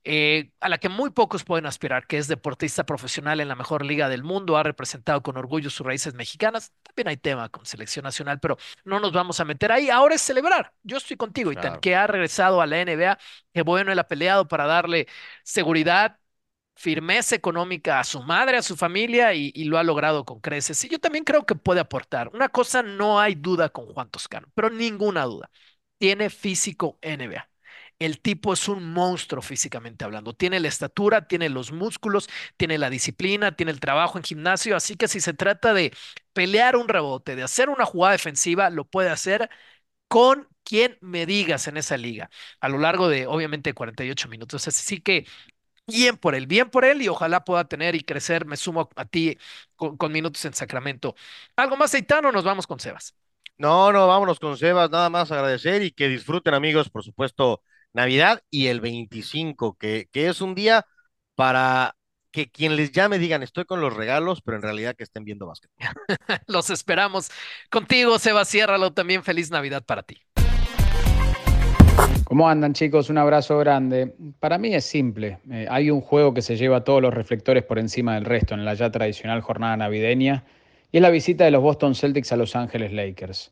eh, 0.04 0.52
a 0.60 0.70
la 0.70 0.78
que 0.78 0.90
muy 0.90 1.10
pocos 1.10 1.44
pueden 1.44 1.66
aspirar, 1.66 2.08
que 2.08 2.18
es 2.18 2.28
deportista 2.28 2.86
profesional 2.86 3.42
en 3.42 3.48
la 3.48 3.56
mejor 3.56 3.86
liga 3.86 4.08
del 4.10 4.24
mundo, 4.24 4.58
ha 4.58 4.64
representado 4.64 5.22
con 5.22 5.38
orgullo 5.38 5.70
sus 5.70 5.86
raíces 5.86 6.14
mexicanas. 6.14 6.74
También 6.84 7.10
hay 7.10 7.18
tema 7.18 7.50
con 7.50 7.66
selección 7.66 8.04
nacional, 8.04 8.40
pero 8.40 8.58
no 8.86 9.00
nos 9.00 9.12
vamos 9.12 9.40
a 9.40 9.46
meter 9.46 9.72
ahí. 9.72 9.90
Ahora 9.90 10.16
es 10.16 10.22
celebrar. 10.22 10.74
Yo 10.84 10.98
estoy 10.98 11.18
contigo, 11.18 11.52
Itan, 11.52 11.80
que 11.80 11.96
ha 11.96 12.08
regresado 12.08 12.62
a 12.62 12.68
la 12.68 12.80
NBA. 12.82 13.18
Que 13.54 13.62
bueno, 13.62 13.92
él 13.92 14.00
ha 14.00 14.08
peleado 14.08 14.48
para 14.48 14.66
darle 14.66 15.08
seguridad, 15.44 16.20
firmeza 16.76 17.36
económica 17.36 18.00
a 18.00 18.04
su 18.06 18.24
madre, 18.24 18.58
a 18.58 18.62
su 18.62 18.78
familia 18.78 19.34
y, 19.34 19.52
lo 19.66 19.78
ha 19.78 19.84
logrado 19.84 20.26
con 20.26 20.40
creces. 20.40 20.84
Y 20.86 20.90
yo 20.90 21.00
también 21.00 21.26
creo 21.26 21.46
que 21.46 21.56
puede 21.56 21.82
aportar. 21.82 22.30
Una 22.34 22.50
cosa 22.50 22.82
no 22.84 23.20
hay 23.20 23.36
duda 23.36 23.70
con 23.70 23.86
Juan 23.88 24.10
Toscano, 24.10 24.48
pero 24.56 24.70
ninguna 24.70 25.26
duda. 25.26 25.52
Tiene 25.98 26.30
físico 26.30 26.98
NBA. 27.02 27.49
El 28.00 28.22
tipo 28.22 28.54
es 28.54 28.68
un 28.70 28.94
monstruo 28.94 29.42
físicamente 29.42 30.06
hablando. 30.06 30.34
Tiene 30.34 30.60
la 30.60 30.70
estatura, 30.70 31.28
tiene 31.28 31.50
los 31.50 31.72
músculos, 31.74 32.30
tiene 32.58 32.78
la 32.78 32.90
disciplina, 32.90 33.56
tiene 33.56 33.72
el 33.74 33.80
trabajo 33.82 34.18
en 34.18 34.24
gimnasio. 34.24 34.76
Así 34.76 34.96
que 34.96 35.08
si 35.10 35.20
se 35.20 35.34
trata 35.34 35.74
de 35.74 35.94
pelear 36.34 36.76
un 36.78 36.88
rebote, 36.88 37.36
de 37.36 37.44
hacer 37.44 37.70
una 37.70 37.86
jugada 37.86 38.14
defensiva, 38.14 38.70
lo 38.70 38.86
puede 38.86 39.10
hacer 39.10 39.50
con 40.08 40.48
quien 40.64 40.98
me 41.02 41.26
digas 41.26 41.68
en 41.68 41.78
esa 41.78 41.98
liga 41.98 42.30
a 42.62 42.70
lo 42.70 42.78
largo 42.80 43.10
de, 43.10 43.28
obviamente, 43.28 43.74
48 43.74 44.30
minutos. 44.30 44.68
Así 44.68 45.02
que 45.02 45.26
bien 45.88 46.18
por 46.18 46.36
él, 46.36 46.48
bien 46.48 46.70
por 46.70 46.86
él 46.86 47.02
y 47.02 47.08
ojalá 47.10 47.44
pueda 47.44 47.66
tener 47.68 47.96
y 47.96 48.02
crecer. 48.02 48.46
Me 48.46 48.58
sumo 48.58 48.90
a 48.96 49.06
ti 49.06 49.38
con, 49.76 50.12
minutos 50.12 50.44
en 50.46 50.54
Sacramento. 50.54 51.16
¿Algo 51.56 51.78
más, 51.78 51.94
Aitano? 51.94 52.32
Nos 52.32 52.44
vamos 52.44 52.68
con 52.68 52.80
Sebas. 52.80 53.16
No, 53.58 53.92
no, 53.92 54.08
vámonos 54.08 54.40
con 54.40 54.58
Sebas. 54.58 54.90
Nada 54.90 55.10
más 55.10 55.32
agradecer 55.32 55.82
y 55.84 55.92
que 55.92 56.08
disfruten, 56.08 56.54
amigos, 56.54 56.90
por 56.90 57.04
supuesto, 57.04 57.62
Navidad 57.94 58.42
y 58.50 58.68
el 58.68 58.82
25, 58.82 59.78
que, 59.78 60.08
que 60.12 60.28
es 60.28 60.42
un 60.42 60.56
día 60.56 60.86
para 61.36 61.96
que 62.32 62.50
quien 62.50 62.76
les 62.76 62.92
llame 62.92 63.18
digan 63.18 63.44
estoy 63.44 63.66
con 63.66 63.82
los 63.82 63.96
regalos, 63.96 64.42
pero 64.42 64.58
en 64.58 64.64
realidad 64.64 64.96
que 64.96 65.04
estén 65.04 65.24
viendo 65.24 65.48
básquet. 65.48 65.72
los 66.48 66.70
esperamos 66.70 67.30
contigo, 67.70 68.20
Sebas. 68.20 68.50
Ciérralo 68.50 68.94
también. 68.94 69.24
Feliz 69.24 69.50
Navidad 69.52 69.84
para 69.84 70.04
ti. 70.04 70.18
¿Cómo 72.24 72.48
andan 72.48 72.74
chicos? 72.74 73.10
Un 73.10 73.18
abrazo 73.18 73.58
grande. 73.58 74.14
Para 74.40 74.60
mí 74.60 74.76
es 74.76 74.86
simple. 74.86 75.40
Eh, 75.50 75.66
hay 75.70 75.90
un 75.90 76.02
juego 76.02 76.34
que 76.34 76.44
se 76.44 76.58
lleva 76.58 76.84
todos 76.84 77.02
los 77.02 77.12
reflectores 77.12 77.64
por 77.64 77.80
encima 77.80 78.14
del 78.14 78.26
resto 78.26 78.54
en 78.54 78.66
la 78.66 78.76
ya 78.76 78.92
tradicional 78.92 79.42
jornada 79.42 79.76
navideña 79.78 80.44
y 80.92 80.98
es 80.98 81.02
la 81.02 81.10
visita 81.10 81.46
de 81.46 81.52
los 81.52 81.64
Boston 81.64 81.96
Celtics 81.96 82.32
a 82.32 82.38
Los 82.38 82.56
Ángeles 82.56 82.94
Lakers. 82.94 83.52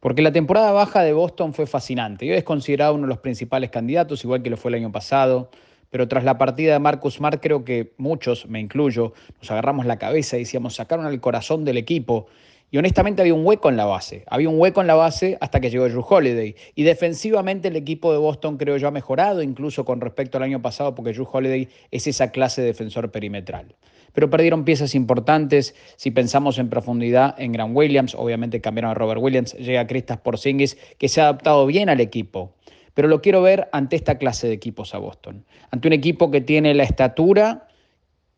Porque 0.00 0.22
la 0.22 0.32
temporada 0.32 0.72
baja 0.72 1.02
de 1.02 1.12
Boston 1.12 1.52
fue 1.52 1.66
fascinante. 1.66 2.26
Yo 2.26 2.34
es 2.34 2.44
considerado 2.44 2.94
uno 2.94 3.02
de 3.02 3.10
los 3.10 3.18
principales 3.18 3.70
candidatos, 3.70 4.24
igual 4.24 4.42
que 4.42 4.50
lo 4.50 4.56
fue 4.56 4.70
el 4.70 4.76
año 4.76 4.90
pasado. 4.90 5.50
Pero 5.90 6.08
tras 6.08 6.24
la 6.24 6.38
partida 6.38 6.72
de 6.72 6.78
Marcus 6.78 7.14
Smart, 7.14 7.40
creo 7.42 7.64
que 7.64 7.92
muchos, 7.98 8.46
me 8.46 8.60
incluyo, 8.60 9.12
nos 9.40 9.50
agarramos 9.50 9.86
la 9.86 9.98
cabeza 9.98 10.36
y 10.36 10.40
decíamos, 10.40 10.76
sacaron 10.76 11.04
al 11.04 11.20
corazón 11.20 11.64
del 11.64 11.76
equipo 11.76 12.28
y 12.70 12.78
honestamente 12.78 13.22
había 13.22 13.34
un 13.34 13.44
hueco 13.44 13.68
en 13.68 13.76
la 13.76 13.84
base. 13.84 14.24
Había 14.28 14.48
un 14.48 14.58
hueco 14.58 14.80
en 14.80 14.86
la 14.86 14.94
base 14.94 15.36
hasta 15.40 15.60
que 15.60 15.70
llegó 15.70 15.88
Drew 15.88 16.04
Holiday. 16.08 16.54
Y 16.76 16.84
defensivamente 16.84 17.68
el 17.68 17.76
equipo 17.76 18.12
de 18.12 18.18
Boston 18.18 18.58
creo 18.58 18.76
yo 18.76 18.86
ha 18.86 18.92
mejorado 18.92 19.42
incluso 19.42 19.84
con 19.84 20.00
respecto 20.00 20.38
al 20.38 20.44
año 20.44 20.62
pasado 20.62 20.94
porque 20.94 21.12
Drew 21.12 21.28
Holiday 21.30 21.68
es 21.90 22.06
esa 22.06 22.30
clase 22.30 22.60
de 22.60 22.68
defensor 22.68 23.10
perimetral. 23.10 23.74
Pero 24.12 24.30
perdieron 24.30 24.64
piezas 24.64 24.94
importantes. 24.94 25.74
Si 25.96 26.12
pensamos 26.12 26.58
en 26.58 26.68
profundidad 26.68 27.34
en 27.38 27.52
Grant 27.52 27.76
Williams, 27.76 28.14
obviamente 28.14 28.60
cambiaron 28.60 28.92
a 28.92 28.94
Robert 28.94 29.20
Williams, 29.20 29.54
llega 29.54 29.86
Kristaps 29.86 30.22
Porzingis 30.22 30.76
que 30.98 31.08
se 31.08 31.20
ha 31.20 31.24
adaptado 31.24 31.66
bien 31.66 31.88
al 31.88 32.00
equipo. 32.00 32.54
Pero 32.94 33.08
lo 33.08 33.20
quiero 33.20 33.42
ver 33.42 33.68
ante 33.72 33.96
esta 33.96 34.18
clase 34.18 34.46
de 34.46 34.52
equipos 34.52 34.94
a 34.94 34.98
Boston. 34.98 35.44
Ante 35.70 35.88
un 35.88 35.94
equipo 35.94 36.30
que 36.30 36.40
tiene 36.40 36.74
la 36.74 36.84
estatura 36.84 37.68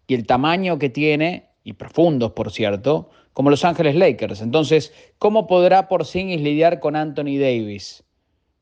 y 0.07 0.15
el 0.15 0.27
tamaño 0.27 0.79
que 0.79 0.89
tiene, 0.89 1.49
y 1.65 1.75
profundos 1.75 2.33
por 2.33 2.51
cierto, 2.51 3.11
como 3.33 3.51
Los 3.51 3.65
Ángeles 3.65 3.95
Lakers. 3.95 4.41
Entonces, 4.41 4.93
¿cómo 5.19 5.47
podrá 5.47 5.89
Porzingis 5.89 6.41
lidiar 6.41 6.81
con 6.81 6.97
Anthony 6.97 7.39
Davis 7.39 8.05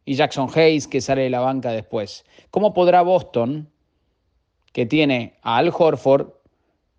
y 0.04 0.14
Jackson 0.14 0.48
Hayes 0.54 0.86
que 0.86 1.00
sale 1.00 1.22
de 1.22 1.30
la 1.30 1.40
banca 1.40 1.72
después? 1.72 2.24
¿Cómo 2.50 2.72
podrá 2.72 3.02
Boston, 3.02 3.68
que 4.72 4.86
tiene 4.86 5.34
a 5.42 5.56
Al 5.56 5.72
Horford 5.76 6.28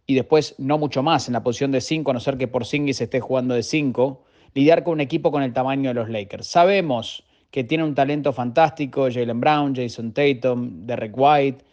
y 0.05 0.15
después 0.15 0.55
no 0.57 0.77
mucho 0.77 1.03
más 1.03 1.27
en 1.27 1.33
la 1.33 1.43
posición 1.43 1.71
de 1.71 1.81
5, 1.81 2.11
a 2.11 2.13
no 2.13 2.19
ser 2.19 2.37
que 2.37 2.47
Porzingis 2.47 2.99
esté 2.99 3.19
jugando 3.21 3.53
de 3.55 3.63
5, 3.63 4.23
lidiar 4.53 4.83
con 4.83 4.93
un 4.93 5.01
equipo 5.01 5.31
con 5.31 5.43
el 5.43 5.53
tamaño 5.53 5.91
de 5.91 5.93
los 5.93 6.09
Lakers? 6.09 6.47
Sabemos 6.47 7.23
que 7.51 7.63
tiene 7.63 7.83
un 7.83 7.95
talento 7.95 8.33
fantástico, 8.33 9.09
Jalen 9.11 9.39
Brown, 9.39 9.75
Jason 9.75 10.13
Tatum, 10.13 10.85
Derek 10.85 11.13
White, 11.15 11.63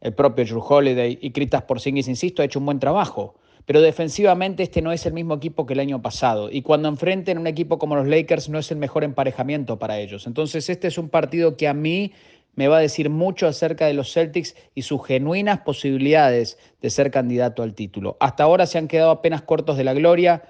el 0.00 0.14
propio 0.14 0.44
Drew 0.44 0.62
Holiday 0.66 1.18
y 1.20 1.30
Kristaps 1.30 1.66
Porzingis, 1.66 2.08
insisto, 2.08 2.42
ha 2.42 2.46
hecho 2.46 2.58
un 2.58 2.66
buen 2.66 2.78
trabajo 2.78 3.34
pero 3.66 3.80
defensivamente 3.80 4.62
este 4.62 4.82
no 4.82 4.92
es 4.92 5.06
el 5.06 5.12
mismo 5.12 5.34
equipo 5.34 5.66
que 5.66 5.74
el 5.74 5.80
año 5.80 6.02
pasado. 6.02 6.50
Y 6.50 6.62
cuando 6.62 6.88
enfrenten 6.88 7.38
un 7.38 7.46
equipo 7.46 7.78
como 7.78 7.96
los 7.96 8.06
Lakers 8.06 8.48
no 8.48 8.58
es 8.58 8.70
el 8.70 8.78
mejor 8.78 9.04
emparejamiento 9.04 9.78
para 9.78 9.98
ellos. 9.98 10.26
Entonces 10.26 10.68
este 10.68 10.88
es 10.88 10.98
un 10.98 11.08
partido 11.08 11.56
que 11.56 11.68
a 11.68 11.74
mí 11.74 12.12
me 12.54 12.68
va 12.68 12.78
a 12.78 12.80
decir 12.80 13.10
mucho 13.10 13.46
acerca 13.46 13.86
de 13.86 13.94
los 13.94 14.12
Celtics 14.12 14.56
y 14.74 14.82
sus 14.82 15.06
genuinas 15.06 15.60
posibilidades 15.60 16.58
de 16.82 16.90
ser 16.90 17.10
candidato 17.10 17.62
al 17.62 17.74
título. 17.74 18.16
Hasta 18.20 18.44
ahora 18.44 18.66
se 18.66 18.78
han 18.78 18.88
quedado 18.88 19.10
apenas 19.10 19.42
cortos 19.42 19.76
de 19.76 19.84
la 19.84 19.94
gloria, 19.94 20.42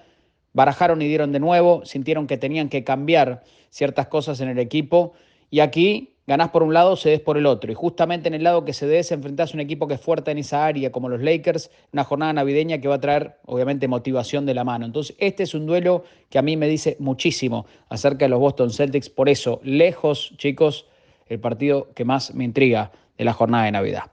barajaron 0.53 1.03
y 1.03 1.09
dieron 1.09 1.33
de 1.33 1.41
nuevo, 1.41 1.85
sintieron 1.85 2.27
que 2.27 2.39
tenían 2.39 2.69
que 2.69 2.85
cambiar 2.85 3.43
ciertas 3.71 4.09
cosas 4.09 4.41
en 4.41 4.49
el 4.49 4.59
equipo 4.59 5.13
y 5.51 5.61
aquí 5.61 6.15
ganás 6.27 6.51
por 6.51 6.63
un 6.63 6.73
lado, 6.73 6.95
cedes 6.95 7.21
por 7.21 7.37
el 7.37 7.47
otro. 7.47 7.73
Y 7.73 7.75
justamente 7.75 8.29
en 8.29 8.35
el 8.35 8.45
lado 8.45 8.65
que 8.65 8.73
cedes 8.73 9.11
enfrentás 9.11 9.51
a 9.51 9.55
un 9.55 9.61
equipo 9.61 9.89
que 9.89 9.95
es 9.95 10.01
fuerte 10.01 10.31
en 10.31 10.39
esa 10.39 10.65
área, 10.65 10.93
como 10.93 11.09
los 11.09 11.21
Lakers, 11.21 11.73
una 11.93 12.05
jornada 12.05 12.33
navideña 12.33 12.79
que 12.79 12.87
va 12.87 12.95
a 12.95 13.01
traer, 13.01 13.39
obviamente, 13.47 13.89
motivación 13.89 14.47
de 14.47 14.55
la 14.55 14.63
mano. 14.63 14.87
Entonces, 14.87 15.17
este 15.19 15.43
es 15.43 15.55
un 15.55 15.67
duelo 15.67 16.05
que 16.29 16.39
a 16.39 16.43
mí 16.43 16.57
me 16.57 16.69
dice 16.69 16.97
muchísimo 17.01 17.67
acerca 17.89 18.27
de 18.27 18.29
los 18.29 18.39
Boston 18.39 18.71
Celtics. 18.71 19.11
Por 19.11 19.29
eso, 19.29 19.61
lejos, 19.65 20.33
chicos, 20.37 20.87
el 21.27 21.41
partido 21.41 21.89
que 21.95 22.05
más 22.05 22.33
me 22.33 22.45
intriga 22.45 22.93
de 23.19 23.25
la 23.25 23.33
jornada 23.33 23.65
de 23.65 23.73
Navidad. 23.73 24.05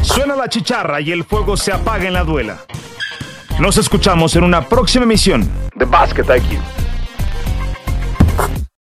Suena 0.00 0.34
la 0.34 0.48
chicharra 0.48 1.02
y 1.02 1.12
el 1.12 1.24
fuego 1.24 1.58
se 1.58 1.72
apaga 1.72 2.06
en 2.06 2.14
la 2.14 2.24
duela. 2.24 2.64
Nos 3.60 3.76
escuchamos 3.76 4.34
en 4.36 4.44
una 4.44 4.66
próxima 4.66 5.04
emisión 5.04 5.46
de 5.74 5.84
Basket 5.84 6.24
IQ. 6.24 6.83